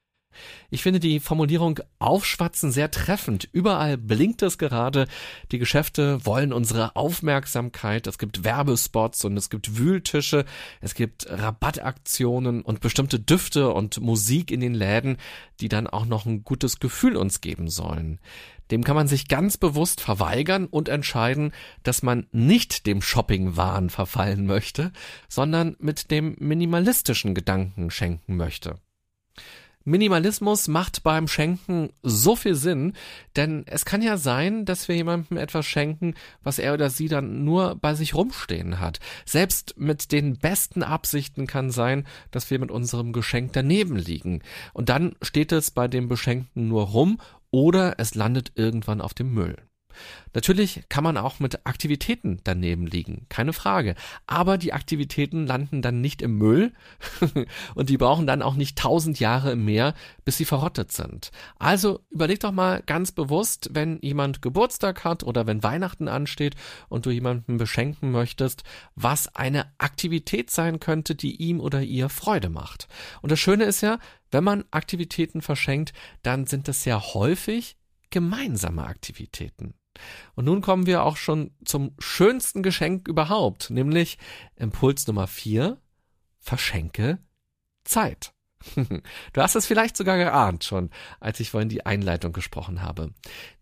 Ich 0.71 0.83
finde 0.83 1.01
die 1.01 1.21
Formulierung 1.21 1.81
aufschwatzen 1.99 2.73
sehr 2.73 2.91
treffend. 2.91 3.49
Überall 3.53 3.97
blinkt 3.99 4.43
es 4.43 4.59
gerade. 4.59 5.07
Die 5.51 5.59
Geschäfte 5.59 6.25
wollen 6.25 6.53
unsere 6.53 6.97
Aufmerksamkeit. 6.97 8.07
Es 8.07 8.19
gibt 8.19 8.45
Werbespots 8.45 9.25
und 9.25 9.37
es 9.37 9.51
gibt 9.51 9.79
Wühltische. 9.79 10.45
Es 10.81 10.95
gibt 10.95 11.29
Rabattaktionen 11.29 12.63
und 12.63 12.81
bestimmte 12.81 13.21
Düfte 13.21 13.73
und 13.73 14.01
Musik 14.01 14.51
in 14.51 14.61
den 14.61 14.75
Läden, 14.75 15.17
die 15.61 15.69
dann 15.69 15.87
auch 15.87 16.07
noch 16.07 16.27
ein 16.27 16.45
gutes 16.45 16.81
Gefühl 16.81 17.17
uns 17.17 17.41
geben 17.41 17.69
sollen. 17.69 18.19
Dem 18.73 18.85
kann 18.85 18.97
man 18.97 19.07
sich 19.07 19.29
ganz 19.29 19.59
bewusst 19.59 20.01
verweigern 20.01 20.67
und 20.67 20.89
entscheiden, 20.89 21.53
dass 21.83 22.03
man 22.03 22.27
nicht 22.33 22.87
dem 22.87 23.03
Shopping-Wahn 23.03 23.91
verfallen 23.91 24.47
möchte, 24.47 24.93
sondern 25.29 25.77
mit 25.79 26.11
dem 26.11 26.37
minimalistischen 26.39 27.35
Gedanken 27.35 27.91
schenken 27.91 28.37
möchte. 28.37 28.79
Minimalismus 29.85 30.69
macht 30.69 31.03
beim 31.03 31.29
Schenken 31.29 31.91
so 32.03 32.37
viel 32.37 32.55
Sinn, 32.55 32.93
denn 33.37 33.65
es 33.67 33.85
kann 33.85 34.03
ja 34.03 34.17
sein, 34.17 34.65
dass 34.65 34.89
wir 34.89 34.97
jemandem 34.97 35.37
etwas 35.39 35.67
schenken, 35.67 36.15
was 36.43 36.59
er 36.59 36.75
oder 36.75 36.91
sie 36.91 37.09
dann 37.09 37.45
nur 37.45 37.77
bei 37.77 37.95
sich 37.95 38.15
rumstehen 38.15 38.81
hat. 38.81 39.01
Selbst 39.25 39.75
mit 39.79 40.13
den 40.13 40.39
besten 40.39 40.83
Absichten 40.83 41.47
kann 41.47 41.71
sein, 41.71 42.07
dass 42.31 42.51
wir 42.51 42.59
mit 42.59 42.71
unserem 42.71 43.13
Geschenk 43.13 43.53
daneben 43.53 43.97
liegen. 43.97 44.43
Und 44.73 44.89
dann 44.89 45.17
steht 45.23 45.53
es 45.53 45.71
bei 45.71 45.89
dem 45.89 46.09
Beschenkten 46.09 46.69
nur 46.69 46.89
rum 46.89 47.19
oder 47.51 47.95
es 47.99 48.15
landet 48.15 48.53
irgendwann 48.55 49.01
auf 49.01 49.15
dem 49.15 49.33
Müll. 49.33 49.57
Natürlich 50.35 50.85
kann 50.89 51.05
man 51.05 51.17
auch 51.17 51.41
mit 51.41 51.67
Aktivitäten 51.67 52.41
daneben 52.45 52.87
liegen, 52.87 53.27
keine 53.29 53.53
Frage. 53.53 53.95
Aber 54.27 54.59
die 54.59 54.73
Aktivitäten 54.73 55.47
landen 55.47 55.83
dann 55.83 56.01
nicht 56.01 56.23
im 56.23 56.39
Müll 56.39 56.73
und 57.75 57.91
die 57.91 57.99
brauchen 57.99 58.27
dann 58.27 58.43
auch 58.43 58.55
nicht 58.55 58.79
tausend 58.79 59.21
Jahre 59.21 59.53
im 59.53 59.65
Meer, 59.65 59.95
bis 60.25 60.37
sie 60.37 60.45
verrottet 60.45 60.93
sind. 60.93 61.31
Also 61.59 62.01
überleg 62.11 62.41
doch 62.41 62.53
mal 62.53 62.83
ganz 62.85 63.13
bewusst, 63.13 63.71
wenn 63.73 63.99
jemand 64.01 64.43
Geburtstag 64.43 65.05
hat 65.05 65.23
oder 65.23 65.47
wenn 65.47 65.63
Weihnachten 65.63 66.09
ansteht 66.09 66.55
und 66.89 67.07
du 67.07 67.11
jemanden 67.11 67.59
beschenken 67.59 68.11
möchtest, 68.11 68.63
was 68.95 69.35
eine 69.35 69.67
Aktivität 69.79 70.51
sein 70.51 70.81
könnte, 70.81 71.15
die 71.15 71.37
ihm 71.37 71.61
oder 71.61 71.83
ihr 71.83 72.09
Freude 72.09 72.49
macht. 72.49 72.89
Und 73.21 73.33
das 73.33 73.41
Schöne 73.41 73.65
ist 73.65 73.81
ja, 73.81 73.99
wenn 74.31 74.45
man 74.45 74.65
Aktivitäten 74.71 75.43
verschenkt, 75.43 75.93
dann 76.23 76.47
sind 76.47 76.69
das 76.69 76.85
ja 76.85 77.01
häufig 77.15 77.77
gemeinsame 78.11 78.85
Aktivitäten. 78.85 79.75
Und 80.35 80.47
nun 80.47 80.61
kommen 80.61 80.87
wir 80.87 81.03
auch 81.03 81.17
schon 81.17 81.53
zum 81.65 81.95
schönsten 81.99 82.63
Geschenk 82.63 83.09
überhaupt, 83.09 83.71
nämlich 83.71 84.19
Impuls 84.57 85.07
Nummer 85.07 85.27
vier: 85.27 85.81
Verschenke 86.39 87.19
Zeit. 87.85 88.33
Du 89.33 89.41
hast 89.41 89.57
es 89.57 89.67
vielleicht 89.67 89.97
sogar 89.97 90.17
geahnt 90.17 90.65
schon, 90.65 90.91
als 91.21 91.41
ich 91.41 91.51
vorhin 91.51 91.69
die 91.69 91.87
Einleitung 91.87 92.33
gesprochen 92.33 92.83
habe. 92.83 93.13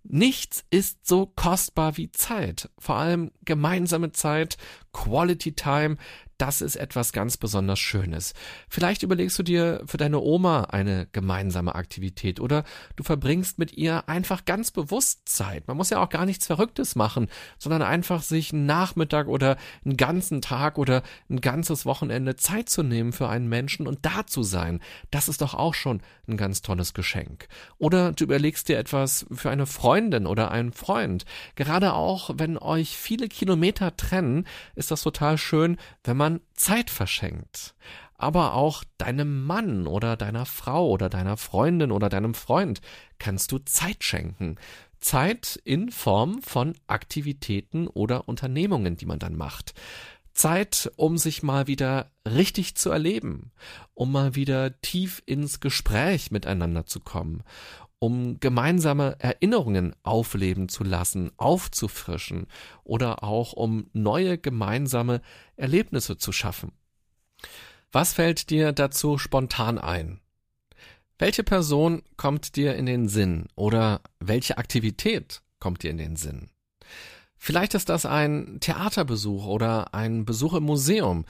Nichts 0.02 0.64
ist 0.70 1.06
so 1.06 1.26
kostbar 1.26 1.96
wie 1.96 2.10
Zeit. 2.10 2.70
Vor 2.78 2.96
allem 2.96 3.30
gemeinsame 3.44 4.12
Zeit, 4.12 4.56
Quality 4.92 5.52
Time, 5.52 5.96
das 6.40 6.62
ist 6.62 6.76
etwas 6.76 7.12
ganz 7.12 7.36
besonders 7.36 7.78
Schönes. 7.78 8.32
Vielleicht 8.68 9.02
überlegst 9.02 9.38
du 9.38 9.42
dir 9.42 9.82
für 9.84 9.98
deine 9.98 10.20
Oma 10.20 10.64
eine 10.64 11.06
gemeinsame 11.12 11.74
Aktivität 11.74 12.40
oder 12.40 12.64
du 12.96 13.04
verbringst 13.04 13.58
mit 13.58 13.74
ihr 13.76 14.08
einfach 14.08 14.46
ganz 14.46 14.70
bewusst 14.70 15.28
Zeit. 15.28 15.68
Man 15.68 15.76
muss 15.76 15.90
ja 15.90 16.02
auch 16.02 16.08
gar 16.08 16.24
nichts 16.24 16.46
Verrücktes 16.46 16.96
machen, 16.96 17.28
sondern 17.58 17.82
einfach 17.82 18.22
sich 18.22 18.54
einen 18.54 18.64
Nachmittag 18.64 19.28
oder 19.28 19.58
einen 19.84 19.98
ganzen 19.98 20.40
Tag 20.40 20.78
oder 20.78 21.02
ein 21.28 21.42
ganzes 21.42 21.84
Wochenende 21.84 22.36
Zeit 22.36 22.70
zu 22.70 22.82
nehmen 22.82 23.12
für 23.12 23.28
einen 23.28 23.48
Menschen 23.48 23.86
und 23.86 23.98
da 24.06 24.26
zu 24.26 24.42
sein. 24.42 24.80
Das 25.10 25.28
ist 25.28 25.42
doch 25.42 25.52
auch 25.52 25.74
schon 25.74 26.00
ein 26.26 26.38
ganz 26.38 26.62
tolles 26.62 26.94
Geschenk. 26.94 27.48
Oder 27.76 28.12
du 28.12 28.24
überlegst 28.24 28.68
dir 28.68 28.78
etwas 28.78 29.26
für 29.30 29.50
eine 29.50 29.66
Freundin 29.66 30.26
oder 30.26 30.50
einen 30.50 30.72
Freund. 30.72 31.26
Gerade 31.54 31.92
auch, 31.92 32.30
wenn 32.34 32.56
euch 32.56 32.96
viele 32.96 33.28
Kilometer 33.28 33.94
trennen, 33.96 34.46
ist 34.74 34.90
das 34.90 35.02
total 35.02 35.36
schön, 35.36 35.76
wenn 36.04 36.16
man 36.16 36.29
man 36.30 36.40
Zeit 36.54 36.90
verschenkt. 36.90 37.74
Aber 38.14 38.54
auch 38.54 38.84
deinem 38.98 39.46
Mann 39.46 39.86
oder 39.86 40.16
deiner 40.16 40.44
Frau 40.44 40.90
oder 40.90 41.08
deiner 41.08 41.36
Freundin 41.36 41.90
oder 41.90 42.08
deinem 42.08 42.34
Freund 42.34 42.80
kannst 43.18 43.50
du 43.52 43.58
Zeit 43.58 44.04
schenken. 44.04 44.56
Zeit 45.00 45.58
in 45.64 45.90
Form 45.90 46.42
von 46.42 46.74
Aktivitäten 46.86 47.88
oder 47.88 48.28
Unternehmungen, 48.28 48.96
die 48.96 49.06
man 49.06 49.18
dann 49.18 49.36
macht. 49.36 49.72
Zeit, 50.34 50.92
um 50.96 51.16
sich 51.16 51.42
mal 51.42 51.66
wieder 51.66 52.10
richtig 52.26 52.74
zu 52.76 52.90
erleben, 52.90 53.52
um 53.94 54.12
mal 54.12 54.34
wieder 54.34 54.80
tief 54.80 55.22
ins 55.24 55.60
Gespräch 55.60 56.30
miteinander 56.30 56.86
zu 56.86 57.00
kommen, 57.00 57.42
um 58.00 58.40
gemeinsame 58.40 59.14
Erinnerungen 59.20 59.94
aufleben 60.02 60.68
zu 60.68 60.82
lassen, 60.82 61.30
aufzufrischen 61.36 62.46
oder 62.82 63.22
auch 63.22 63.52
um 63.52 63.88
neue 63.92 64.38
gemeinsame 64.38 65.20
Erlebnisse 65.56 66.16
zu 66.16 66.32
schaffen. 66.32 66.72
Was 67.92 68.14
fällt 68.14 68.50
dir 68.50 68.72
dazu 68.72 69.18
spontan 69.18 69.78
ein? 69.78 70.20
Welche 71.18 71.44
Person 71.44 72.02
kommt 72.16 72.56
dir 72.56 72.74
in 72.74 72.86
den 72.86 73.08
Sinn 73.08 73.46
oder 73.54 74.00
welche 74.18 74.56
Aktivität 74.56 75.42
kommt 75.58 75.82
dir 75.82 75.90
in 75.90 75.98
den 75.98 76.16
Sinn? 76.16 76.48
Vielleicht 77.36 77.74
ist 77.74 77.90
das 77.90 78.06
ein 78.06 78.58
Theaterbesuch 78.60 79.44
oder 79.46 79.92
ein 79.92 80.24
Besuch 80.24 80.54
im 80.54 80.64
Museum, 80.64 81.26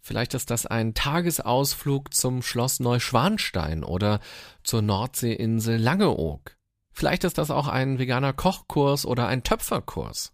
Vielleicht 0.00 0.34
ist 0.34 0.50
das 0.50 0.66
ein 0.66 0.94
Tagesausflug 0.94 2.14
zum 2.14 2.42
Schloss 2.42 2.80
Neuschwanstein 2.80 3.84
oder 3.84 4.20
zur 4.62 4.82
Nordseeinsel 4.82 5.76
Langeoog. 5.76 6.56
Vielleicht 6.92 7.24
ist 7.24 7.38
das 7.38 7.50
auch 7.50 7.68
ein 7.68 7.98
veganer 7.98 8.32
Kochkurs 8.32 9.06
oder 9.06 9.28
ein 9.28 9.44
Töpferkurs. 9.44 10.32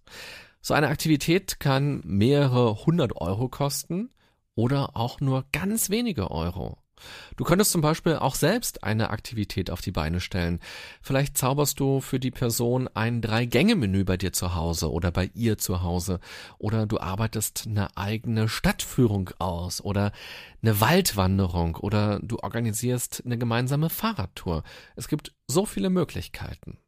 So 0.60 0.72
eine 0.74 0.88
Aktivität 0.88 1.60
kann 1.60 2.00
mehrere 2.04 2.86
hundert 2.86 3.16
Euro 3.16 3.48
kosten 3.48 4.10
oder 4.54 4.96
auch 4.96 5.20
nur 5.20 5.44
ganz 5.52 5.90
wenige 5.90 6.30
Euro. 6.30 6.78
Du 7.36 7.44
könntest 7.44 7.72
zum 7.72 7.80
Beispiel 7.80 8.16
auch 8.16 8.34
selbst 8.34 8.84
eine 8.84 9.10
Aktivität 9.10 9.70
auf 9.70 9.80
die 9.80 9.90
Beine 9.90 10.20
stellen. 10.20 10.60
Vielleicht 11.02 11.36
zauberst 11.38 11.80
du 11.80 12.00
für 12.00 12.20
die 12.20 12.30
Person 12.30 12.88
ein 12.94 13.20
Drei-Gänge-Menü 13.20 14.04
bei 14.04 14.16
dir 14.16 14.32
zu 14.32 14.54
Hause 14.54 14.90
oder 14.90 15.10
bei 15.10 15.30
ihr 15.34 15.58
zu 15.58 15.82
Hause. 15.82 16.20
Oder 16.58 16.86
du 16.86 17.00
arbeitest 17.00 17.64
eine 17.66 17.96
eigene 17.96 18.48
Stadtführung 18.48 19.30
aus 19.38 19.80
oder 19.80 20.12
eine 20.62 20.80
Waldwanderung 20.80 21.76
oder 21.76 22.20
du 22.20 22.38
organisierst 22.38 23.22
eine 23.24 23.38
gemeinsame 23.38 23.90
Fahrradtour. 23.90 24.62
Es 24.96 25.08
gibt 25.08 25.32
so 25.46 25.66
viele 25.66 25.90
Möglichkeiten. 25.90 26.78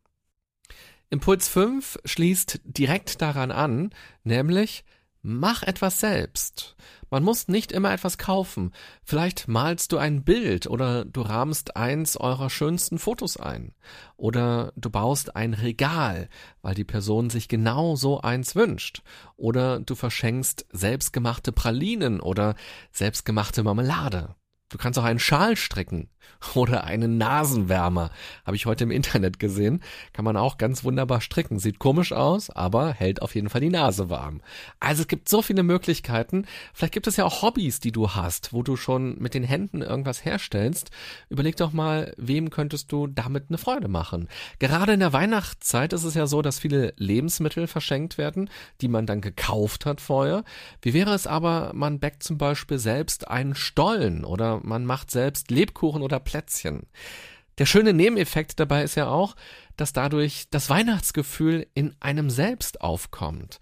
Impuls 1.08 1.46
5 1.48 1.98
schließt 2.04 2.60
direkt 2.64 3.22
daran 3.22 3.52
an, 3.52 3.90
nämlich 4.24 4.84
Mach 5.28 5.64
etwas 5.64 5.98
selbst. 5.98 6.76
Man 7.10 7.24
muss 7.24 7.48
nicht 7.48 7.72
immer 7.72 7.92
etwas 7.92 8.16
kaufen. 8.16 8.70
Vielleicht 9.02 9.48
malst 9.48 9.90
du 9.90 9.98
ein 9.98 10.22
Bild 10.22 10.68
oder 10.68 11.04
du 11.04 11.20
rahmst 11.20 11.76
eins 11.76 12.16
eurer 12.16 12.48
schönsten 12.48 12.96
Fotos 13.00 13.36
ein. 13.36 13.74
Oder 14.16 14.72
du 14.76 14.88
baust 14.88 15.34
ein 15.34 15.52
Regal, 15.52 16.28
weil 16.62 16.76
die 16.76 16.84
Person 16.84 17.28
sich 17.28 17.48
genau 17.48 17.96
so 17.96 18.20
eins 18.20 18.54
wünscht. 18.54 19.02
Oder 19.34 19.80
du 19.80 19.96
verschenkst 19.96 20.64
selbstgemachte 20.70 21.50
Pralinen 21.50 22.20
oder 22.20 22.54
selbstgemachte 22.92 23.64
Marmelade. 23.64 24.36
Du 24.68 24.78
kannst 24.78 24.98
auch 24.98 25.04
einen 25.04 25.20
Schal 25.20 25.56
stricken 25.56 26.08
oder 26.54 26.82
einen 26.82 27.18
Nasenwärmer. 27.18 28.10
Habe 28.44 28.56
ich 28.56 28.66
heute 28.66 28.82
im 28.82 28.90
Internet 28.90 29.38
gesehen. 29.38 29.80
Kann 30.12 30.24
man 30.24 30.36
auch 30.36 30.58
ganz 30.58 30.82
wunderbar 30.82 31.20
stricken. 31.20 31.60
Sieht 31.60 31.78
komisch 31.78 32.12
aus, 32.12 32.50
aber 32.50 32.92
hält 32.92 33.22
auf 33.22 33.36
jeden 33.36 33.48
Fall 33.48 33.60
die 33.60 33.70
Nase 33.70 34.10
warm. 34.10 34.40
Also 34.80 35.02
es 35.02 35.08
gibt 35.08 35.28
so 35.28 35.40
viele 35.40 35.62
Möglichkeiten. 35.62 36.46
Vielleicht 36.74 36.94
gibt 36.94 37.06
es 37.06 37.16
ja 37.16 37.24
auch 37.24 37.42
Hobbys, 37.42 37.78
die 37.78 37.92
du 37.92 38.10
hast, 38.10 38.52
wo 38.52 38.64
du 38.64 38.76
schon 38.76 39.16
mit 39.18 39.34
den 39.34 39.44
Händen 39.44 39.82
irgendwas 39.82 40.24
herstellst. 40.24 40.90
Überleg 41.28 41.56
doch 41.56 41.72
mal, 41.72 42.12
wem 42.16 42.50
könntest 42.50 42.90
du 42.90 43.06
damit 43.06 43.44
eine 43.48 43.58
Freude 43.58 43.86
machen. 43.86 44.28
Gerade 44.58 44.94
in 44.94 45.00
der 45.00 45.12
Weihnachtszeit 45.12 45.92
ist 45.92 46.02
es 46.02 46.14
ja 46.14 46.26
so, 46.26 46.42
dass 46.42 46.58
viele 46.58 46.92
Lebensmittel 46.96 47.68
verschenkt 47.68 48.18
werden, 48.18 48.50
die 48.80 48.88
man 48.88 49.06
dann 49.06 49.20
gekauft 49.20 49.86
hat 49.86 50.00
vorher. 50.00 50.42
Wie 50.82 50.92
wäre 50.92 51.14
es 51.14 51.28
aber, 51.28 51.70
man 51.72 52.00
backt 52.00 52.24
zum 52.24 52.36
Beispiel 52.36 52.78
selbst 52.78 53.28
einen 53.28 53.54
Stollen 53.54 54.24
oder 54.24 54.55
man 54.62 54.84
macht 54.84 55.10
selbst 55.10 55.50
Lebkuchen 55.50 56.02
oder 56.02 56.20
Plätzchen. 56.20 56.86
Der 57.58 57.66
schöne 57.66 57.92
Nebeneffekt 57.92 58.60
dabei 58.60 58.82
ist 58.82 58.96
ja 58.96 59.08
auch, 59.08 59.34
dass 59.76 59.92
dadurch 59.92 60.46
das 60.50 60.68
Weihnachtsgefühl 60.68 61.66
in 61.74 61.94
einem 62.00 62.28
selbst 62.28 62.80
aufkommt. 62.80 63.60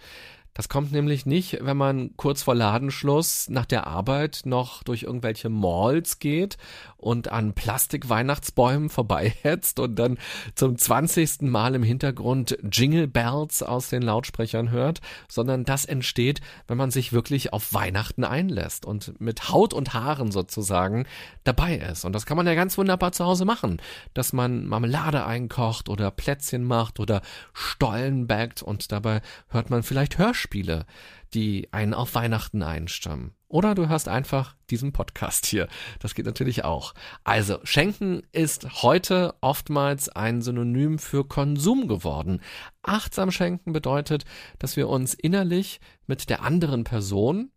Das 0.54 0.68
kommt 0.68 0.92
nämlich 0.92 1.26
nicht, 1.26 1.58
wenn 1.62 1.76
man 1.76 2.16
kurz 2.16 2.44
vor 2.44 2.54
Ladenschluss 2.54 3.48
nach 3.50 3.66
der 3.66 3.88
Arbeit 3.88 4.42
noch 4.44 4.84
durch 4.84 5.02
irgendwelche 5.02 5.48
Malls 5.48 6.20
geht 6.20 6.58
und 6.96 7.28
an 7.28 7.54
Plastik-Weihnachtsbäumen 7.54 8.88
vorbeihetzt 8.88 9.80
und 9.80 9.96
dann 9.96 10.16
zum 10.54 10.78
zwanzigsten 10.78 11.50
Mal 11.50 11.74
im 11.74 11.82
Hintergrund 11.82 12.56
Jingle 12.70 13.08
Bells 13.08 13.64
aus 13.64 13.88
den 13.88 14.02
Lautsprechern 14.02 14.70
hört, 14.70 15.00
sondern 15.28 15.64
das 15.64 15.84
entsteht, 15.86 16.40
wenn 16.68 16.78
man 16.78 16.92
sich 16.92 17.12
wirklich 17.12 17.52
auf 17.52 17.74
Weihnachten 17.74 18.22
einlässt 18.22 18.86
und 18.86 19.20
mit 19.20 19.48
Haut 19.48 19.74
und 19.74 19.92
Haaren 19.92 20.30
sozusagen 20.30 21.04
dabei 21.42 21.78
ist. 21.78 22.04
Und 22.04 22.12
das 22.12 22.26
kann 22.26 22.36
man 22.36 22.46
ja 22.46 22.54
ganz 22.54 22.78
wunderbar 22.78 23.10
zu 23.10 23.24
Hause 23.24 23.44
machen, 23.44 23.82
dass 24.14 24.32
man 24.32 24.66
Marmelade 24.66 25.26
einkocht 25.26 25.88
oder 25.88 26.12
Plätzchen 26.12 26.62
macht 26.62 27.00
oder 27.00 27.22
Stollen 27.52 28.28
backt 28.28 28.62
und 28.62 28.92
dabei 28.92 29.20
hört 29.48 29.70
man 29.70 29.82
vielleicht 29.82 30.16
Hörspiele 30.16 30.43
Hörspiele, 30.44 30.86
die 31.32 31.68
einen 31.72 31.94
auf 31.94 32.14
Weihnachten 32.14 32.62
einstammen. 32.62 33.32
Oder 33.48 33.74
du 33.74 33.88
hörst 33.88 34.08
einfach 34.08 34.56
diesen 34.68 34.92
Podcast 34.92 35.46
hier. 35.46 35.68
Das 36.00 36.14
geht 36.14 36.26
natürlich 36.26 36.64
auch. 36.64 36.92
Also, 37.22 37.58
Schenken 37.64 38.22
ist 38.32 38.82
heute 38.82 39.34
oftmals 39.40 40.08
ein 40.08 40.42
Synonym 40.42 40.98
für 40.98 41.26
Konsum 41.26 41.88
geworden. 41.88 42.40
Achtsam 42.82 43.30
schenken 43.30 43.72
bedeutet, 43.72 44.24
dass 44.58 44.76
wir 44.76 44.88
uns 44.88 45.14
innerlich 45.14 45.80
mit 46.06 46.28
der 46.30 46.42
anderen 46.42 46.84
Person 46.84 47.50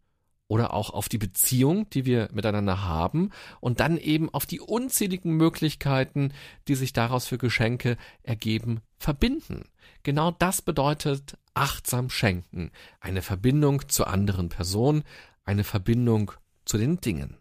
oder 0.47 0.73
auch 0.73 0.91
auf 0.91 1.09
die 1.09 1.17
Beziehung, 1.17 1.89
die 1.89 2.05
wir 2.05 2.29
miteinander 2.31 2.83
haben 2.85 3.31
und 3.59 3.79
dann 3.81 3.97
eben 3.97 4.33
auf 4.33 4.45
die 4.45 4.61
unzähligen 4.61 5.33
Möglichkeiten, 5.33 6.31
die 6.67 6.75
sich 6.75 6.93
daraus 6.93 7.27
für 7.27 7.37
Geschenke 7.37 7.97
ergeben, 8.23 8.79
verbinden. 8.97 9.65
Genau 10.03 10.31
das 10.31 10.61
bedeutet 10.61 11.37
achtsam 11.57 12.09
schenken, 12.09 12.71
eine 12.99 13.21
Verbindung 13.21 13.87
zur 13.89 14.07
anderen 14.07 14.49
Person, 14.49 15.03
eine 15.43 15.63
Verbindung 15.63 16.31
zu 16.65 16.77
den 16.77 17.01
Dingen. 17.01 17.37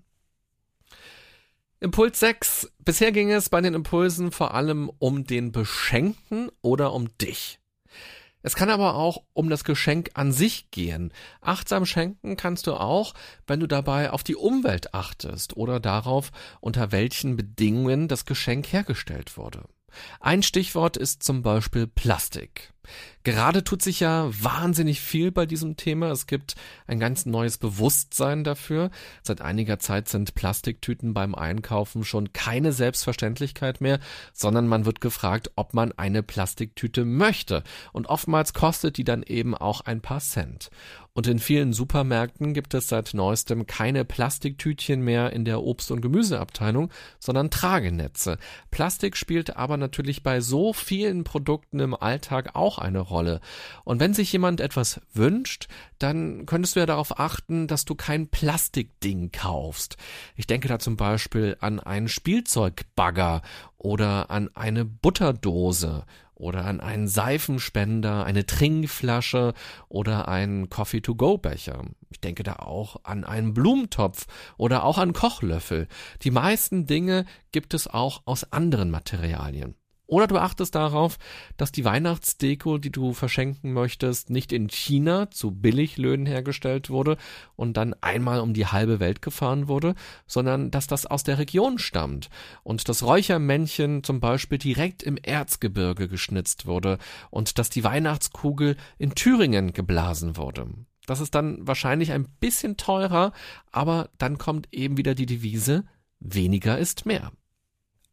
Impuls 1.81 2.19
6. 2.21 2.73
Bisher 2.79 3.13
ging 3.13 3.31
es 3.31 3.51
bei 3.51 3.61
den 3.61 3.75
Impulsen 3.75 4.33
vor 4.33 4.55
allem 4.55 4.91
um 4.99 5.25
den 5.25 5.53
Beschenkten 5.53 6.51
oder 6.63 6.95
um 6.95 7.17
dich. 7.19 7.59
Es 8.41 8.55
kann 8.55 8.71
aber 8.71 8.95
auch 8.95 9.25
um 9.35 9.51
das 9.51 9.65
Geschenk 9.65 10.11
an 10.15 10.33
sich 10.33 10.71
gehen. 10.71 11.13
Achtsam 11.41 11.85
schenken 11.85 12.37
kannst 12.37 12.67
du 12.69 12.75
auch, 12.75 13.13
wenn 13.47 13.61
du 13.61 13.67
dabei 13.67 14.13
auf 14.13 14.23
die 14.23 14.37
Umwelt 14.37 14.95
achtest 14.95 15.57
oder 15.57 15.81
darauf, 15.81 16.31
unter 16.61 16.93
welchen 16.93 17.37
Bedingungen 17.37 18.09
das 18.09 18.25
Geschenk 18.25 18.73
hergestellt 18.73 19.37
wurde. 19.37 19.65
Ein 20.21 20.43
Stichwort 20.43 20.97
ist 20.97 21.23
zum 21.23 21.43
Beispiel 21.43 21.87
Plastik. 21.87 22.73
Gerade 23.25 23.65
tut 23.65 23.83
sich 23.83 24.01
ja 24.01 24.29
wahnsinnig 24.31 25.01
viel 25.01 25.33
bei 25.33 25.47
diesem 25.47 25.77
Thema. 25.77 26.11
Es 26.11 26.27
gibt 26.27 26.55
ein 26.87 27.01
ganz 27.01 27.27
neues 27.27 27.59
Bewusstsein 27.59 28.45
dafür. 28.45 28.91
Seit 29.23 29.41
einiger 29.41 29.79
Zeit 29.79 30.09
sind 30.09 30.35
Plastiktüten 30.35 31.13
beim 31.13 31.35
Einkaufen 31.35 32.05
schon 32.05 32.33
keine 32.33 32.73
Selbstverständlichkeit 32.73 33.81
mehr, 33.81 33.99
sondern 34.33 34.69
man 34.69 34.85
wird 34.85 35.01
gefragt, 35.01 35.51
ob 35.57 35.75
man 35.75 35.93
eine 35.93 36.23
Plastiktüte 36.23 37.05
möchte. 37.05 37.63
Und 37.93 38.07
oftmals 38.07 38.55
kostet 38.55 38.97
die 38.97 39.05
dann 39.05 39.23
eben 39.23 39.57
auch 39.57 39.81
ein 39.81 40.01
paar 40.01 40.21
Cent. 40.21 40.71
Und 41.17 41.27
in 41.27 41.39
vielen 41.39 41.73
Supermärkten 41.73 42.53
gibt 42.53 42.75
es 42.75 42.89
seit 42.89 43.15
neuestem 43.15 43.67
keine 43.67 44.05
Plastiktütchen 44.05 45.01
mehr 45.01 45.33
in 45.33 45.47
der 45.47 45.63
Obst- 45.63 45.91
und 45.91 46.03
Gemüseabteilung, 46.03 46.91
sondern 47.19 47.49
Tragenetze. 47.49 48.37
Plastik 48.71 49.17
spielt 49.17 49.57
aber 49.57 49.79
natürlich 49.79 50.23
bei 50.23 50.43
so 50.43 50.75
vielen 50.75 51.25
Produkten 51.25 51.81
im 51.81 51.95
Alltag 51.95 52.51
auch 52.53 52.76
eine 52.79 53.01
Rolle. 53.01 53.41
Und 53.85 54.01
wenn 54.01 54.15
sich 54.15 54.33
jemand 54.33 54.61
etwas 54.61 55.01
wünscht, 55.13 55.69
dann 55.99 56.47
könntest 56.47 56.77
du 56.77 56.81
ja 56.81 56.87
darauf 56.87 57.19
achten, 57.19 57.67
dass 57.67 57.85
du 57.85 57.95
kein 57.95 58.29
Plastikding 58.29 59.33
kaufst. 59.33 59.97
Ich 60.35 60.47
denke 60.47 60.69
da 60.69 60.79
zum 60.79 60.97
Beispiel 60.97 61.57
an 61.61 61.81
einen 61.81 62.09
Spielzeugbagger 62.09 63.43
oder 63.79 64.31
an 64.31 64.51
eine 64.55 64.85
Butterdose 64.85 66.05
oder 66.37 66.67
an 66.67 66.81
einen 66.81 67.09
Seifenspender, 67.09 68.25
eine 68.25 68.45
Trinkflasche 68.45 69.55
oder 69.89 70.29
einen 70.29 70.69
Coffee-to-go-Becher. 70.69 71.85
Ich 72.11 72.21
denke 72.21 72.43
da 72.43 72.57
auch 72.57 72.97
an 73.05 73.25
einen 73.25 73.55
Blumentopf 73.55 74.27
oder 74.59 74.85
auch 74.85 74.99
an 74.99 75.15
Kochlöffel. 75.15 75.89
Die 76.23 76.31
meisten 76.31 76.87
Dinge 76.87 77.25
gibt 77.53 77.75
es 77.75 77.89
auch 77.89 78.23
aus 78.27 78.53
anderen 78.53 78.91
Materialien. 78.91 79.75
Oder 80.07 80.29
du 80.29 80.39
achtest 80.39 80.75
darauf, 80.77 81.19
dass 81.57 81.73
die 81.73 81.85
Weihnachtsdeko, 81.85 82.79
die 82.79 82.93
du 82.93 83.13
verschenken 83.13 83.73
möchtest, 83.73 84.31
nicht 84.31 84.53
in 84.53 84.69
China 84.69 85.31
zu 85.31 85.51
Billiglöhnen 85.51 86.27
hergestellt 86.27 86.91
wurde 86.91 87.17
und 87.57 87.77
dann 87.77 87.95
einmal 88.01 88.41
um 88.41 88.55
die 88.55 88.67
halbe 88.67 89.01
Welt 89.01 89.21
gefahren 89.21 89.67
wurde, 89.67 89.95
sondern 90.27 90.71
dass 90.71 90.87
das 90.87 91.07
aus 91.07 91.25
der 91.25 91.39
Region 91.39 91.79
stammt 91.79 92.29
und 92.63 92.89
das 92.89 93.03
Räuchermännchen 93.03 94.05
zum 94.05 94.21
Beispiel 94.21 94.59
direkt 94.59 95.03
im 95.03 95.17
Erzgebirge 95.17 96.09
geschnitzt 96.09 96.67
wurde 96.67 96.99
und 97.31 97.59
dass 97.59 97.69
die 97.69 97.83
Weihnachtskugel 97.83 98.77
in 98.99 99.15
Thüringen 99.15 99.73
geblasen 99.73 100.37
wurde. 100.37 100.69
Das 101.07 101.21
ist 101.21 101.35
dann 101.35 101.67
wahrscheinlich 101.67 102.13
ein 102.13 102.29
bisschen 102.41 102.77
teurer, 102.77 103.33
aber 103.73 104.11
dann 104.19 104.39
kommt 104.39 104.69
eben 104.73 104.97
wieder 104.97 105.15
die 105.15 105.27
Devise, 105.27 105.85
weniger 106.21 106.79
ist 106.79 107.07
mehr. 107.07 107.33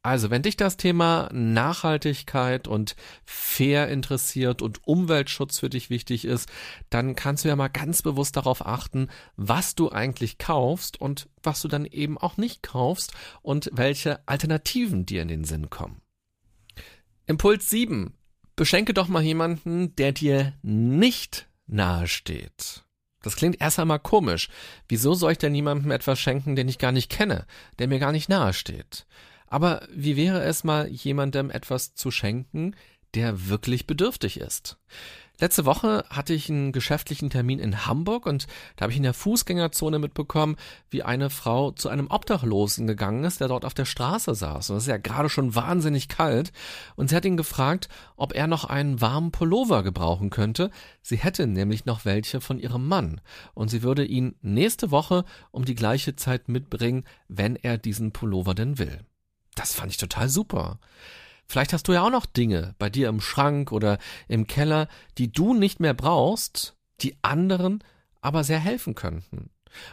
Also, 0.06 0.30
wenn 0.30 0.42
dich 0.42 0.58
das 0.58 0.76
Thema 0.76 1.30
Nachhaltigkeit 1.32 2.68
und 2.68 2.98
fair 3.24 3.88
interessiert 3.88 4.62
und 4.62 4.86
Umweltschutz 4.86 5.60
für 5.60 5.70
dich 5.70 5.90
wichtig 5.90 6.26
ist, 6.26 6.52
dann 6.90 7.16
kannst 7.16 7.46
du 7.46 7.48
ja 7.48 7.56
mal 7.56 7.70
ganz 7.70 8.02
bewusst 8.02 8.36
darauf 8.36 8.66
achten, 8.66 9.08
was 9.38 9.76
du 9.76 9.90
eigentlich 9.90 10.38
kaufst 10.38 11.00
und 11.00 11.30
was 11.42 11.62
du 11.62 11.70
dann 11.70 11.86
eben 11.86 12.18
auch 12.18 12.36
nicht 12.36 12.64
kaufst 12.64 13.14
und 13.42 13.70
welche 13.72 14.28
Alternativen 14.28 15.06
dir 15.06 15.22
in 15.22 15.30
den 15.30 15.46
Sinn 15.46 15.70
kommen. 15.70 16.02
Impuls 17.26 17.70
7. 17.70 18.14
Beschenke 18.58 18.94
doch 18.94 19.08
mal 19.08 19.24
jemanden, 19.24 19.96
der 19.96 20.12
dir 20.12 20.52
nicht 20.62 21.48
nahesteht. 21.66 22.84
Das 23.22 23.38
klingt 23.38 23.62
erst 23.62 23.80
einmal 23.80 24.00
komisch. 24.00 24.50
Wieso 24.90 25.14
soll 25.14 25.32
ich 25.32 25.38
denn 25.38 25.54
niemandem 25.54 25.92
etwas 25.92 26.20
schenken, 26.20 26.58
den 26.58 26.68
ich 26.68 26.78
gar 26.78 26.92
nicht 26.92 27.10
kenne, 27.10 27.48
der 27.80 27.88
mir 27.88 28.00
gar 28.00 28.12
nicht 28.12 28.28
nahesteht? 28.28 29.06
Aber 29.54 29.84
wie 29.94 30.16
wäre 30.16 30.42
es 30.42 30.64
mal, 30.64 30.88
jemandem 30.88 31.52
etwas 31.52 31.94
zu 31.94 32.10
schenken, 32.10 32.76
der 33.14 33.50
wirklich 33.50 33.86
bedürftig 33.86 34.40
ist? 34.40 34.80
Letzte 35.40 35.66
Woche 35.66 36.06
hatte 36.10 36.34
ich 36.34 36.50
einen 36.50 36.72
geschäftlichen 36.72 37.30
Termin 37.30 37.60
in 37.60 37.86
Hamburg 37.86 38.26
und 38.26 38.48
da 38.76 38.84
habe 38.84 38.94
ich 38.94 38.98
in 38.98 39.04
der 39.04 39.14
Fußgängerzone 39.14 40.00
mitbekommen, 40.00 40.56
wie 40.90 41.04
eine 41.04 41.30
Frau 41.30 41.70
zu 41.70 41.90
einem 41.90 42.08
Obdachlosen 42.08 42.88
gegangen 42.88 43.26
ist, 43.26 43.42
der 43.42 43.48
dort 43.48 43.64
auf 43.64 43.76
der 43.76 43.86
Straße 43.86 44.34
saß. 44.34 44.72
Und 44.72 44.78
es 44.78 44.84
ist 44.86 44.90
ja 44.90 44.98
gerade 44.98 45.30
schon 45.30 45.54
wahnsinnig 45.54 46.08
kalt. 46.08 46.52
Und 46.96 47.10
sie 47.12 47.16
hat 47.16 47.26
ihn 47.26 47.38
gefragt, 47.38 47.90
ob 48.16 48.34
er 48.34 48.48
noch 48.48 48.66
einen 48.66 49.02
warmen 49.02 49.32
Pullover 49.32 49.84
gebrauchen 49.84 50.32
könnte. 50.32 50.72
Sie 51.04 51.18
hätte 51.18 51.46
nämlich 51.46 51.86
noch 51.86 52.06
welche 52.06 52.42
von 52.42 52.58
ihrem 52.58 52.88
Mann. 52.88 53.22
Und 53.54 53.68
sie 53.68 53.84
würde 53.84 54.04
ihn 54.04 54.34
nächste 54.42 54.90
Woche 54.90 55.26
um 55.52 55.64
die 55.64 55.76
gleiche 55.76 56.16
Zeit 56.16 56.50
mitbringen, 56.50 57.04
wenn 57.28 57.56
er 57.56 57.78
diesen 57.78 58.14
Pullover 58.14 58.56
denn 58.56 58.80
will. 58.80 59.06
Das 59.56 59.74
fand 59.74 59.92
ich 59.92 59.98
total 59.98 60.30
super. 60.30 60.80
Vielleicht 61.46 61.74
hast 61.74 61.88
du 61.88 61.94
ja 61.94 62.04
auch 62.04 62.12
noch 62.12 62.26
Dinge 62.26 62.74
bei 62.80 62.90
dir 62.90 63.10
im 63.10 63.22
Schrank 63.22 63.72
oder 63.72 63.98
im 64.28 64.48
Keller, 64.48 64.88
die 65.18 65.32
du 65.32 65.54
nicht 65.54 65.80
mehr 65.80 65.94
brauchst, 65.94 66.76
die 67.02 67.18
anderen 67.22 67.84
aber 68.22 68.44
sehr 68.44 68.60
helfen 68.60 68.96
könnten. 68.96 69.50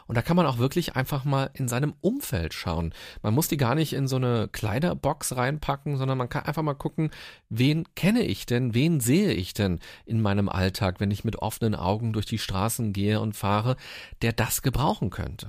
Und 0.06 0.16
da 0.16 0.22
kann 0.22 0.36
man 0.36 0.46
auch 0.46 0.58
wirklich 0.58 0.96
einfach 0.96 1.24
mal 1.24 1.50
in 1.54 1.68
seinem 1.68 1.94
Umfeld 2.00 2.54
schauen. 2.54 2.94
Man 3.22 3.34
muss 3.34 3.48
die 3.48 3.56
gar 3.56 3.74
nicht 3.74 3.92
in 3.92 4.08
so 4.08 4.16
eine 4.16 4.48
Kleiderbox 4.48 5.36
reinpacken, 5.36 5.96
sondern 5.96 6.18
man 6.18 6.28
kann 6.28 6.44
einfach 6.44 6.62
mal 6.62 6.74
gucken, 6.74 7.10
wen 7.48 7.86
kenne 7.94 8.22
ich 8.22 8.46
denn, 8.46 8.74
wen 8.74 9.00
sehe 9.00 9.32
ich 9.32 9.54
denn 9.54 9.80
in 10.04 10.20
meinem 10.20 10.48
Alltag, 10.48 11.00
wenn 11.00 11.10
ich 11.10 11.24
mit 11.24 11.36
offenen 11.36 11.74
Augen 11.74 12.12
durch 12.12 12.26
die 12.26 12.38
Straßen 12.38 12.92
gehe 12.92 13.20
und 13.20 13.34
fahre, 13.34 13.76
der 14.22 14.32
das 14.32 14.62
gebrauchen 14.62 15.10
könnte. 15.10 15.48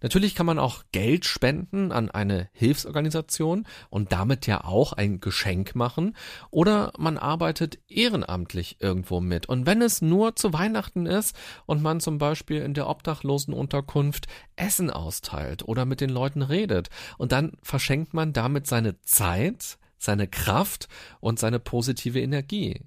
Natürlich 0.00 0.34
kann 0.34 0.46
man 0.46 0.58
auch 0.58 0.82
Geld 0.90 1.24
spenden 1.24 1.92
an 1.92 2.10
eine 2.10 2.48
Hilfsorganisation 2.52 3.66
und 3.90 4.12
damit 4.12 4.46
ja 4.46 4.64
auch 4.64 4.92
ein 4.92 5.20
Geschenk 5.20 5.74
machen 5.74 6.16
oder 6.50 6.92
man 6.98 7.18
arbeitet 7.18 7.78
ehrenamtlich 7.88 8.78
irgendwo 8.80 9.20
mit. 9.20 9.46
Und 9.46 9.66
wenn 9.66 9.80
es 9.80 10.02
nur 10.02 10.34
zu 10.34 10.52
Weihnachten 10.52 11.06
ist 11.06 11.36
und 11.66 11.82
man 11.82 12.00
zum 12.00 12.18
Beispiel 12.18 12.62
in 12.62 12.74
der 12.74 12.88
Obdachlosenunterkunft 12.88 14.26
Essen 14.56 14.90
austeilt 14.90 15.66
oder 15.66 15.84
mit 15.84 16.00
den 16.00 16.10
Leuten 16.10 16.42
redet 16.42 16.88
und 17.18 17.32
dann 17.32 17.52
verschenkt 17.62 18.14
man 18.14 18.32
damit 18.32 18.66
seine 18.66 19.00
Zeit, 19.02 19.78
seine 19.98 20.26
Kraft 20.26 20.88
und 21.20 21.38
seine 21.38 21.60
positive 21.60 22.20
Energie. 22.20 22.80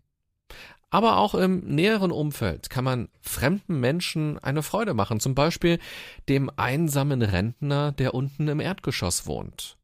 Aber 0.90 1.18
auch 1.18 1.36
im 1.36 1.60
näheren 1.60 2.12
Umfeld 2.12 2.70
kann 2.70 2.84
man 2.84 3.10
fremden 3.22 3.80
Menschen 3.80 4.40
eine 4.40 4.64
Freude 4.64 4.94
machen, 4.94 5.20
zum 5.20 5.36
Beispiel 5.36 5.80
dem 6.30 6.50
einsamen 6.56 7.22
Rentner, 7.22 7.92
der 7.92 8.14
unten 8.14 8.48
im 8.48 8.60
Erdgeschoss 8.60 9.26
wohnt. 9.26 9.78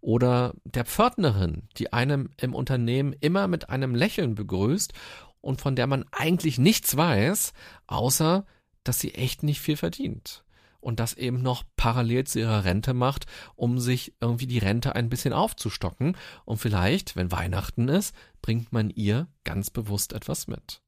Oder 0.00 0.54
der 0.64 0.84
Pförtnerin, 0.84 1.68
die 1.76 1.92
einem 1.92 2.30
im 2.38 2.54
Unternehmen 2.54 3.14
immer 3.20 3.48
mit 3.48 3.70
einem 3.70 3.94
Lächeln 3.94 4.34
begrüßt 4.34 4.92
und 5.40 5.60
von 5.60 5.76
der 5.76 5.86
man 5.86 6.04
eigentlich 6.10 6.58
nichts 6.58 6.96
weiß, 6.96 7.52
außer 7.86 8.44
dass 8.84 8.98
sie 8.98 9.14
echt 9.14 9.42
nicht 9.42 9.60
viel 9.60 9.76
verdient 9.76 10.44
und 10.80 11.00
das 11.00 11.14
eben 11.14 11.42
noch 11.42 11.64
parallel 11.76 12.24
zu 12.24 12.40
ihrer 12.40 12.64
Rente 12.64 12.94
macht, 12.94 13.26
um 13.56 13.78
sich 13.78 14.14
irgendwie 14.20 14.46
die 14.46 14.58
Rente 14.58 14.94
ein 14.94 15.08
bisschen 15.08 15.32
aufzustocken 15.32 16.16
und 16.44 16.58
vielleicht, 16.58 17.16
wenn 17.16 17.32
Weihnachten 17.32 17.88
ist, 17.88 18.14
bringt 18.42 18.72
man 18.72 18.90
ihr 18.90 19.28
ganz 19.44 19.70
bewusst 19.70 20.12
etwas 20.12 20.46
mit. 20.46 20.82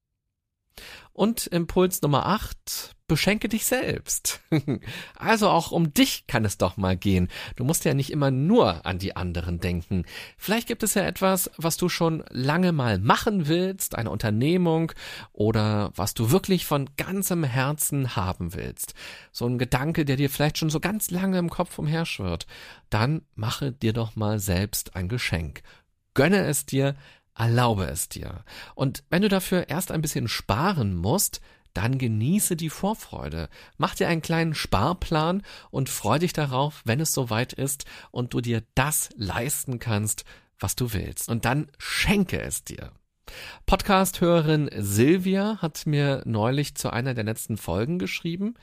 Und 1.13 1.47
Impuls 1.47 2.03
Nummer 2.03 2.27
8, 2.27 2.97
beschenke 3.11 3.49
dich 3.49 3.67
selbst. 3.67 4.41
also 5.17 5.49
auch 5.49 5.73
um 5.73 5.93
dich 5.93 6.29
kann 6.29 6.45
es 6.45 6.59
doch 6.59 6.77
mal 6.77 6.97
gehen. 6.97 7.27
Du 7.57 7.65
musst 7.65 7.85
ja 7.85 7.93
nicht 7.93 8.11
immer 8.11 8.31
nur 8.31 8.87
an 8.87 9.01
die 9.01 9.17
anderen 9.17 9.59
denken. 9.59 10.05
Vielleicht 10.39 10.69
gibt 10.69 10.85
es 10.85 10.95
ja 10.95 11.03
etwas, 11.03 11.51
was 11.57 11.77
du 11.77 11.89
schon 11.89 12.23
lange 12.31 12.71
mal 12.71 13.01
machen 13.01 13.49
willst, 13.49 13.97
eine 13.97 14.11
Unternehmung 14.11 14.93
oder 15.33 15.91
was 15.97 16.15
du 16.15 16.31
wirklich 16.31 16.67
von 16.67 16.89
ganzem 16.97 17.43
Herzen 17.43 18.15
haben 18.15 18.55
willst. 18.55 18.95
So 19.33 19.45
ein 19.45 19.59
Gedanke, 19.59 20.05
der 20.05 20.15
dir 20.15 20.31
vielleicht 20.31 20.59
schon 20.59 20.71
so 20.71 20.79
ganz 20.79 21.11
lange 21.11 21.39
im 21.39 21.51
Kopf 21.51 21.81
umherschwirrt. 21.81 22.47
Dann 22.91 23.23
mache 23.35 23.73
dir 23.73 23.93
doch 23.93 24.15
mal 24.15 24.39
selbst 24.39 24.95
ein 24.95 25.09
Geschenk. 25.09 25.63
Gönne 26.15 26.45
es 26.45 26.65
dir, 26.65 26.95
Erlaube 27.35 27.87
es 27.87 28.09
dir. 28.09 28.45
Und 28.77 29.03
wenn 29.11 29.23
du 29.23 29.29
dafür 29.29 29.69
erst 29.69 29.91
ein 29.91 30.03
bisschen 30.03 30.29
sparen 30.29 30.95
musst, 30.95 31.41
dann 31.75 31.99
genieße 31.99 32.57
die 32.57 32.71
Vorfreude. 32.71 33.49
Mach 33.79 33.95
dir 33.95 34.09
einen 34.09 34.23
kleinen 34.23 34.55
Sparplan 34.55 35.43
und 35.71 35.89
freu 35.89 36.19
dich 36.19 36.33
darauf, 36.33 36.83
wenn 36.85 37.01
es 37.01 37.13
soweit 37.13 37.53
ist 37.53 37.85
und 38.11 38.35
du 38.35 38.41
dir 38.41 38.63
das 38.75 39.11
leisten 39.17 39.79
kannst, 39.79 40.25
was 40.59 40.77
du 40.77 40.93
willst. 40.93 41.29
Und 41.29 41.45
dann 41.45 41.71
schenke 41.79 42.41
es 42.41 42.65
dir. 42.65 42.93
Podcast-Hörerin 43.67 44.71
Silvia 44.77 45.59
hat 45.63 45.87
mir 45.87 46.23
neulich 46.25 46.75
zu 46.75 46.91
einer 46.91 47.15
der 47.15 47.25
letzten 47.25 47.57
Folgen 47.57 47.99
geschrieben. 47.99 48.55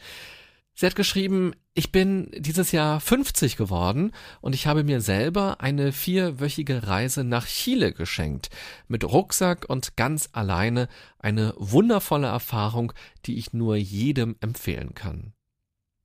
Sie 0.80 0.86
hat 0.86 0.96
geschrieben, 0.96 1.54
ich 1.74 1.92
bin 1.92 2.30
dieses 2.38 2.72
Jahr 2.72 3.00
50 3.00 3.58
geworden 3.58 4.12
und 4.42 4.54
ich 4.54 4.68
habe 4.68 4.84
mir 4.84 5.02
selber 5.02 5.60
eine 5.60 5.92
vierwöchige 5.92 6.86
Reise 6.86 7.24
nach 7.24 7.48
Chile 7.48 7.94
geschenkt. 7.94 8.52
Mit 8.88 9.04
Rucksack 9.04 9.66
und 9.68 9.98
ganz 9.98 10.30
alleine 10.34 10.88
eine 11.18 11.56
wundervolle 11.58 12.28
Erfahrung, 12.28 12.94
die 13.26 13.40
ich 13.40 13.54
nur 13.54 13.76
jedem 13.76 14.36
empfehlen 14.40 14.94
kann. 14.94 15.34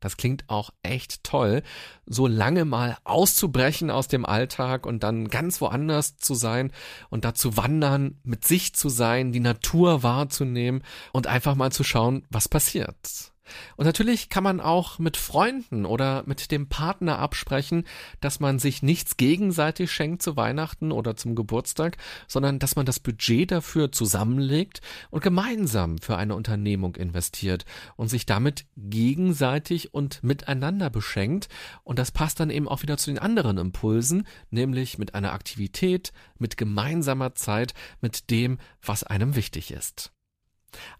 Das 0.00 0.16
klingt 0.16 0.48
auch 0.48 0.70
echt 0.82 1.22
toll, 1.22 1.62
so 2.06 2.26
lange 2.26 2.64
mal 2.64 2.96
auszubrechen 3.04 3.90
aus 3.90 4.08
dem 4.08 4.24
Alltag 4.24 4.86
und 4.86 5.02
dann 5.02 5.28
ganz 5.28 5.60
woanders 5.60 6.16
zu 6.16 6.32
sein 6.32 6.72
und 7.10 7.26
da 7.26 7.34
zu 7.34 7.58
wandern, 7.58 8.18
mit 8.22 8.46
sich 8.46 8.74
zu 8.74 8.88
sein, 8.88 9.32
die 9.32 9.40
Natur 9.40 10.02
wahrzunehmen 10.02 10.82
und 11.12 11.26
einfach 11.26 11.56
mal 11.56 11.72
zu 11.72 11.84
schauen, 11.84 12.24
was 12.30 12.48
passiert. 12.48 13.31
Und 13.76 13.86
natürlich 13.86 14.28
kann 14.28 14.44
man 14.44 14.60
auch 14.60 14.98
mit 14.98 15.16
Freunden 15.16 15.84
oder 15.84 16.22
mit 16.26 16.50
dem 16.50 16.68
Partner 16.68 17.18
absprechen, 17.18 17.84
dass 18.20 18.40
man 18.40 18.58
sich 18.58 18.82
nichts 18.82 19.16
gegenseitig 19.16 19.90
schenkt 19.90 20.22
zu 20.22 20.36
Weihnachten 20.36 20.92
oder 20.92 21.16
zum 21.16 21.34
Geburtstag, 21.34 21.96
sondern 22.28 22.58
dass 22.58 22.76
man 22.76 22.86
das 22.86 23.00
Budget 23.00 23.50
dafür 23.50 23.92
zusammenlegt 23.92 24.80
und 25.10 25.22
gemeinsam 25.22 25.98
für 25.98 26.16
eine 26.16 26.34
Unternehmung 26.34 26.94
investiert 26.96 27.64
und 27.96 28.08
sich 28.08 28.26
damit 28.26 28.66
gegenseitig 28.76 29.92
und 29.92 30.22
miteinander 30.22 30.90
beschenkt. 30.90 31.48
Und 31.82 31.98
das 31.98 32.12
passt 32.12 32.40
dann 32.40 32.50
eben 32.50 32.68
auch 32.68 32.82
wieder 32.82 32.96
zu 32.96 33.10
den 33.10 33.18
anderen 33.18 33.58
Impulsen, 33.58 34.26
nämlich 34.50 34.98
mit 34.98 35.14
einer 35.14 35.32
Aktivität, 35.32 36.12
mit 36.38 36.56
gemeinsamer 36.56 37.34
Zeit, 37.34 37.74
mit 38.00 38.30
dem, 38.30 38.58
was 38.82 39.04
einem 39.04 39.34
wichtig 39.34 39.72
ist. 39.72 40.12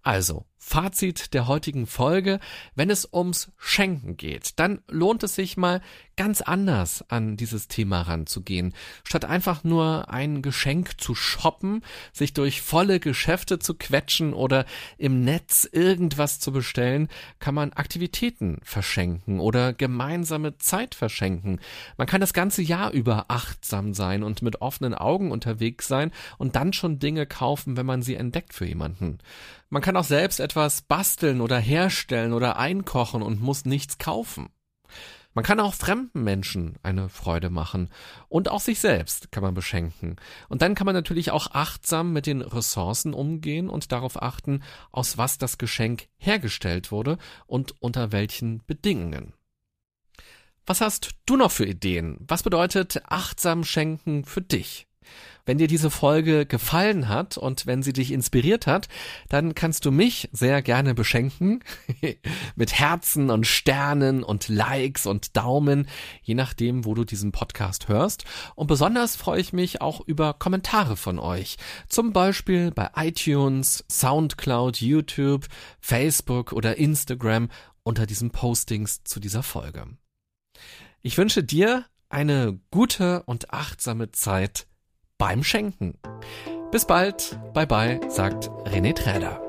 Also, 0.02 0.44
Fazit 0.64 1.34
der 1.34 1.48
heutigen 1.48 1.86
Folge, 1.86 2.38
wenn 2.76 2.88
es 2.88 3.06
ums 3.12 3.50
Schenken 3.58 4.16
geht, 4.16 4.60
dann 4.60 4.80
lohnt 4.88 5.24
es 5.24 5.34
sich 5.34 5.56
mal 5.56 5.82
ganz 6.16 6.40
anders 6.40 7.04
an 7.08 7.36
dieses 7.36 7.68
Thema 7.68 8.02
ranzugehen. 8.02 8.72
Statt 9.02 9.24
einfach 9.24 9.64
nur 9.64 10.10
ein 10.10 10.40
Geschenk 10.40 11.00
zu 11.00 11.14
shoppen, 11.14 11.82
sich 12.12 12.32
durch 12.32 12.62
volle 12.62 13.00
Geschäfte 13.00 13.58
zu 13.58 13.74
quetschen 13.74 14.32
oder 14.32 14.64
im 14.98 15.24
Netz 15.24 15.68
irgendwas 15.70 16.38
zu 16.38 16.52
bestellen, 16.52 17.08
kann 17.40 17.56
man 17.56 17.72
Aktivitäten 17.72 18.58
verschenken 18.62 19.40
oder 19.40 19.72
gemeinsame 19.72 20.58
Zeit 20.58 20.94
verschenken. 20.94 21.60
Man 21.96 22.06
kann 22.06 22.20
das 22.20 22.32
ganze 22.32 22.62
Jahr 22.62 22.92
über 22.92 23.26
achtsam 23.28 23.94
sein 23.94 24.22
und 24.22 24.42
mit 24.42 24.62
offenen 24.62 24.94
Augen 24.94 25.32
unterwegs 25.32 25.88
sein 25.88 26.12
und 26.38 26.54
dann 26.54 26.72
schon 26.72 27.00
Dinge 27.00 27.26
kaufen, 27.26 27.76
wenn 27.76 27.86
man 27.86 28.00
sie 28.00 28.14
entdeckt 28.14 28.54
für 28.54 28.64
jemanden. 28.64 29.18
Man 29.72 29.80
kann 29.80 29.96
auch 29.96 30.04
selbst 30.04 30.38
etwas 30.38 30.82
basteln 30.82 31.40
oder 31.40 31.58
herstellen 31.58 32.34
oder 32.34 32.58
einkochen 32.58 33.22
und 33.22 33.40
muss 33.40 33.64
nichts 33.64 33.96
kaufen. 33.96 34.50
Man 35.32 35.46
kann 35.46 35.60
auch 35.60 35.72
fremden 35.72 36.22
Menschen 36.22 36.78
eine 36.82 37.08
Freude 37.08 37.48
machen 37.48 37.88
und 38.28 38.50
auch 38.50 38.60
sich 38.60 38.80
selbst 38.80 39.32
kann 39.32 39.42
man 39.42 39.54
beschenken. 39.54 40.16
Und 40.50 40.60
dann 40.60 40.74
kann 40.74 40.84
man 40.84 40.94
natürlich 40.94 41.30
auch 41.30 41.52
achtsam 41.52 42.12
mit 42.12 42.26
den 42.26 42.42
Ressourcen 42.42 43.14
umgehen 43.14 43.70
und 43.70 43.92
darauf 43.92 44.20
achten, 44.20 44.62
aus 44.90 45.16
was 45.16 45.38
das 45.38 45.56
Geschenk 45.56 46.08
hergestellt 46.18 46.92
wurde 46.92 47.16
und 47.46 47.80
unter 47.80 48.12
welchen 48.12 48.62
Bedingungen. 48.66 49.32
Was 50.66 50.82
hast 50.82 51.12
du 51.24 51.38
noch 51.38 51.50
für 51.50 51.64
Ideen? 51.64 52.18
Was 52.28 52.42
bedeutet 52.42 53.00
achtsam 53.06 53.64
schenken 53.64 54.26
für 54.26 54.42
dich? 54.42 54.86
Wenn 55.44 55.58
dir 55.58 55.66
diese 55.66 55.90
Folge 55.90 56.46
gefallen 56.46 57.08
hat 57.08 57.36
und 57.36 57.66
wenn 57.66 57.82
sie 57.82 57.92
dich 57.92 58.12
inspiriert 58.12 58.68
hat, 58.68 58.88
dann 59.28 59.54
kannst 59.54 59.84
du 59.84 59.90
mich 59.90 60.28
sehr 60.32 60.62
gerne 60.62 60.94
beschenken 60.94 61.64
mit 62.56 62.78
Herzen 62.78 63.28
und 63.30 63.46
Sternen 63.46 64.22
und 64.22 64.48
Likes 64.48 65.06
und 65.06 65.36
Daumen, 65.36 65.88
je 66.22 66.34
nachdem, 66.34 66.84
wo 66.84 66.94
du 66.94 67.04
diesen 67.04 67.32
Podcast 67.32 67.88
hörst. 67.88 68.24
Und 68.54 68.68
besonders 68.68 69.16
freue 69.16 69.40
ich 69.40 69.52
mich 69.52 69.80
auch 69.80 70.00
über 70.00 70.32
Kommentare 70.34 70.96
von 70.96 71.18
euch. 71.18 71.56
Zum 71.88 72.12
Beispiel 72.12 72.70
bei 72.70 72.90
iTunes, 72.94 73.84
Soundcloud, 73.90 74.80
YouTube, 74.80 75.46
Facebook 75.80 76.52
oder 76.52 76.76
Instagram 76.76 77.48
unter 77.82 78.06
diesen 78.06 78.30
Postings 78.30 79.02
zu 79.02 79.18
dieser 79.18 79.42
Folge. 79.42 79.86
Ich 81.00 81.18
wünsche 81.18 81.42
dir 81.42 81.86
eine 82.08 82.60
gute 82.70 83.24
und 83.24 83.52
achtsame 83.52 84.12
Zeit 84.12 84.66
beim 85.22 85.44
Schenken. 85.44 85.94
Bis 86.72 86.84
bald, 86.84 87.38
bye 87.54 87.64
bye, 87.64 88.00
sagt 88.08 88.50
René 88.64 88.92
Träder. 88.92 89.40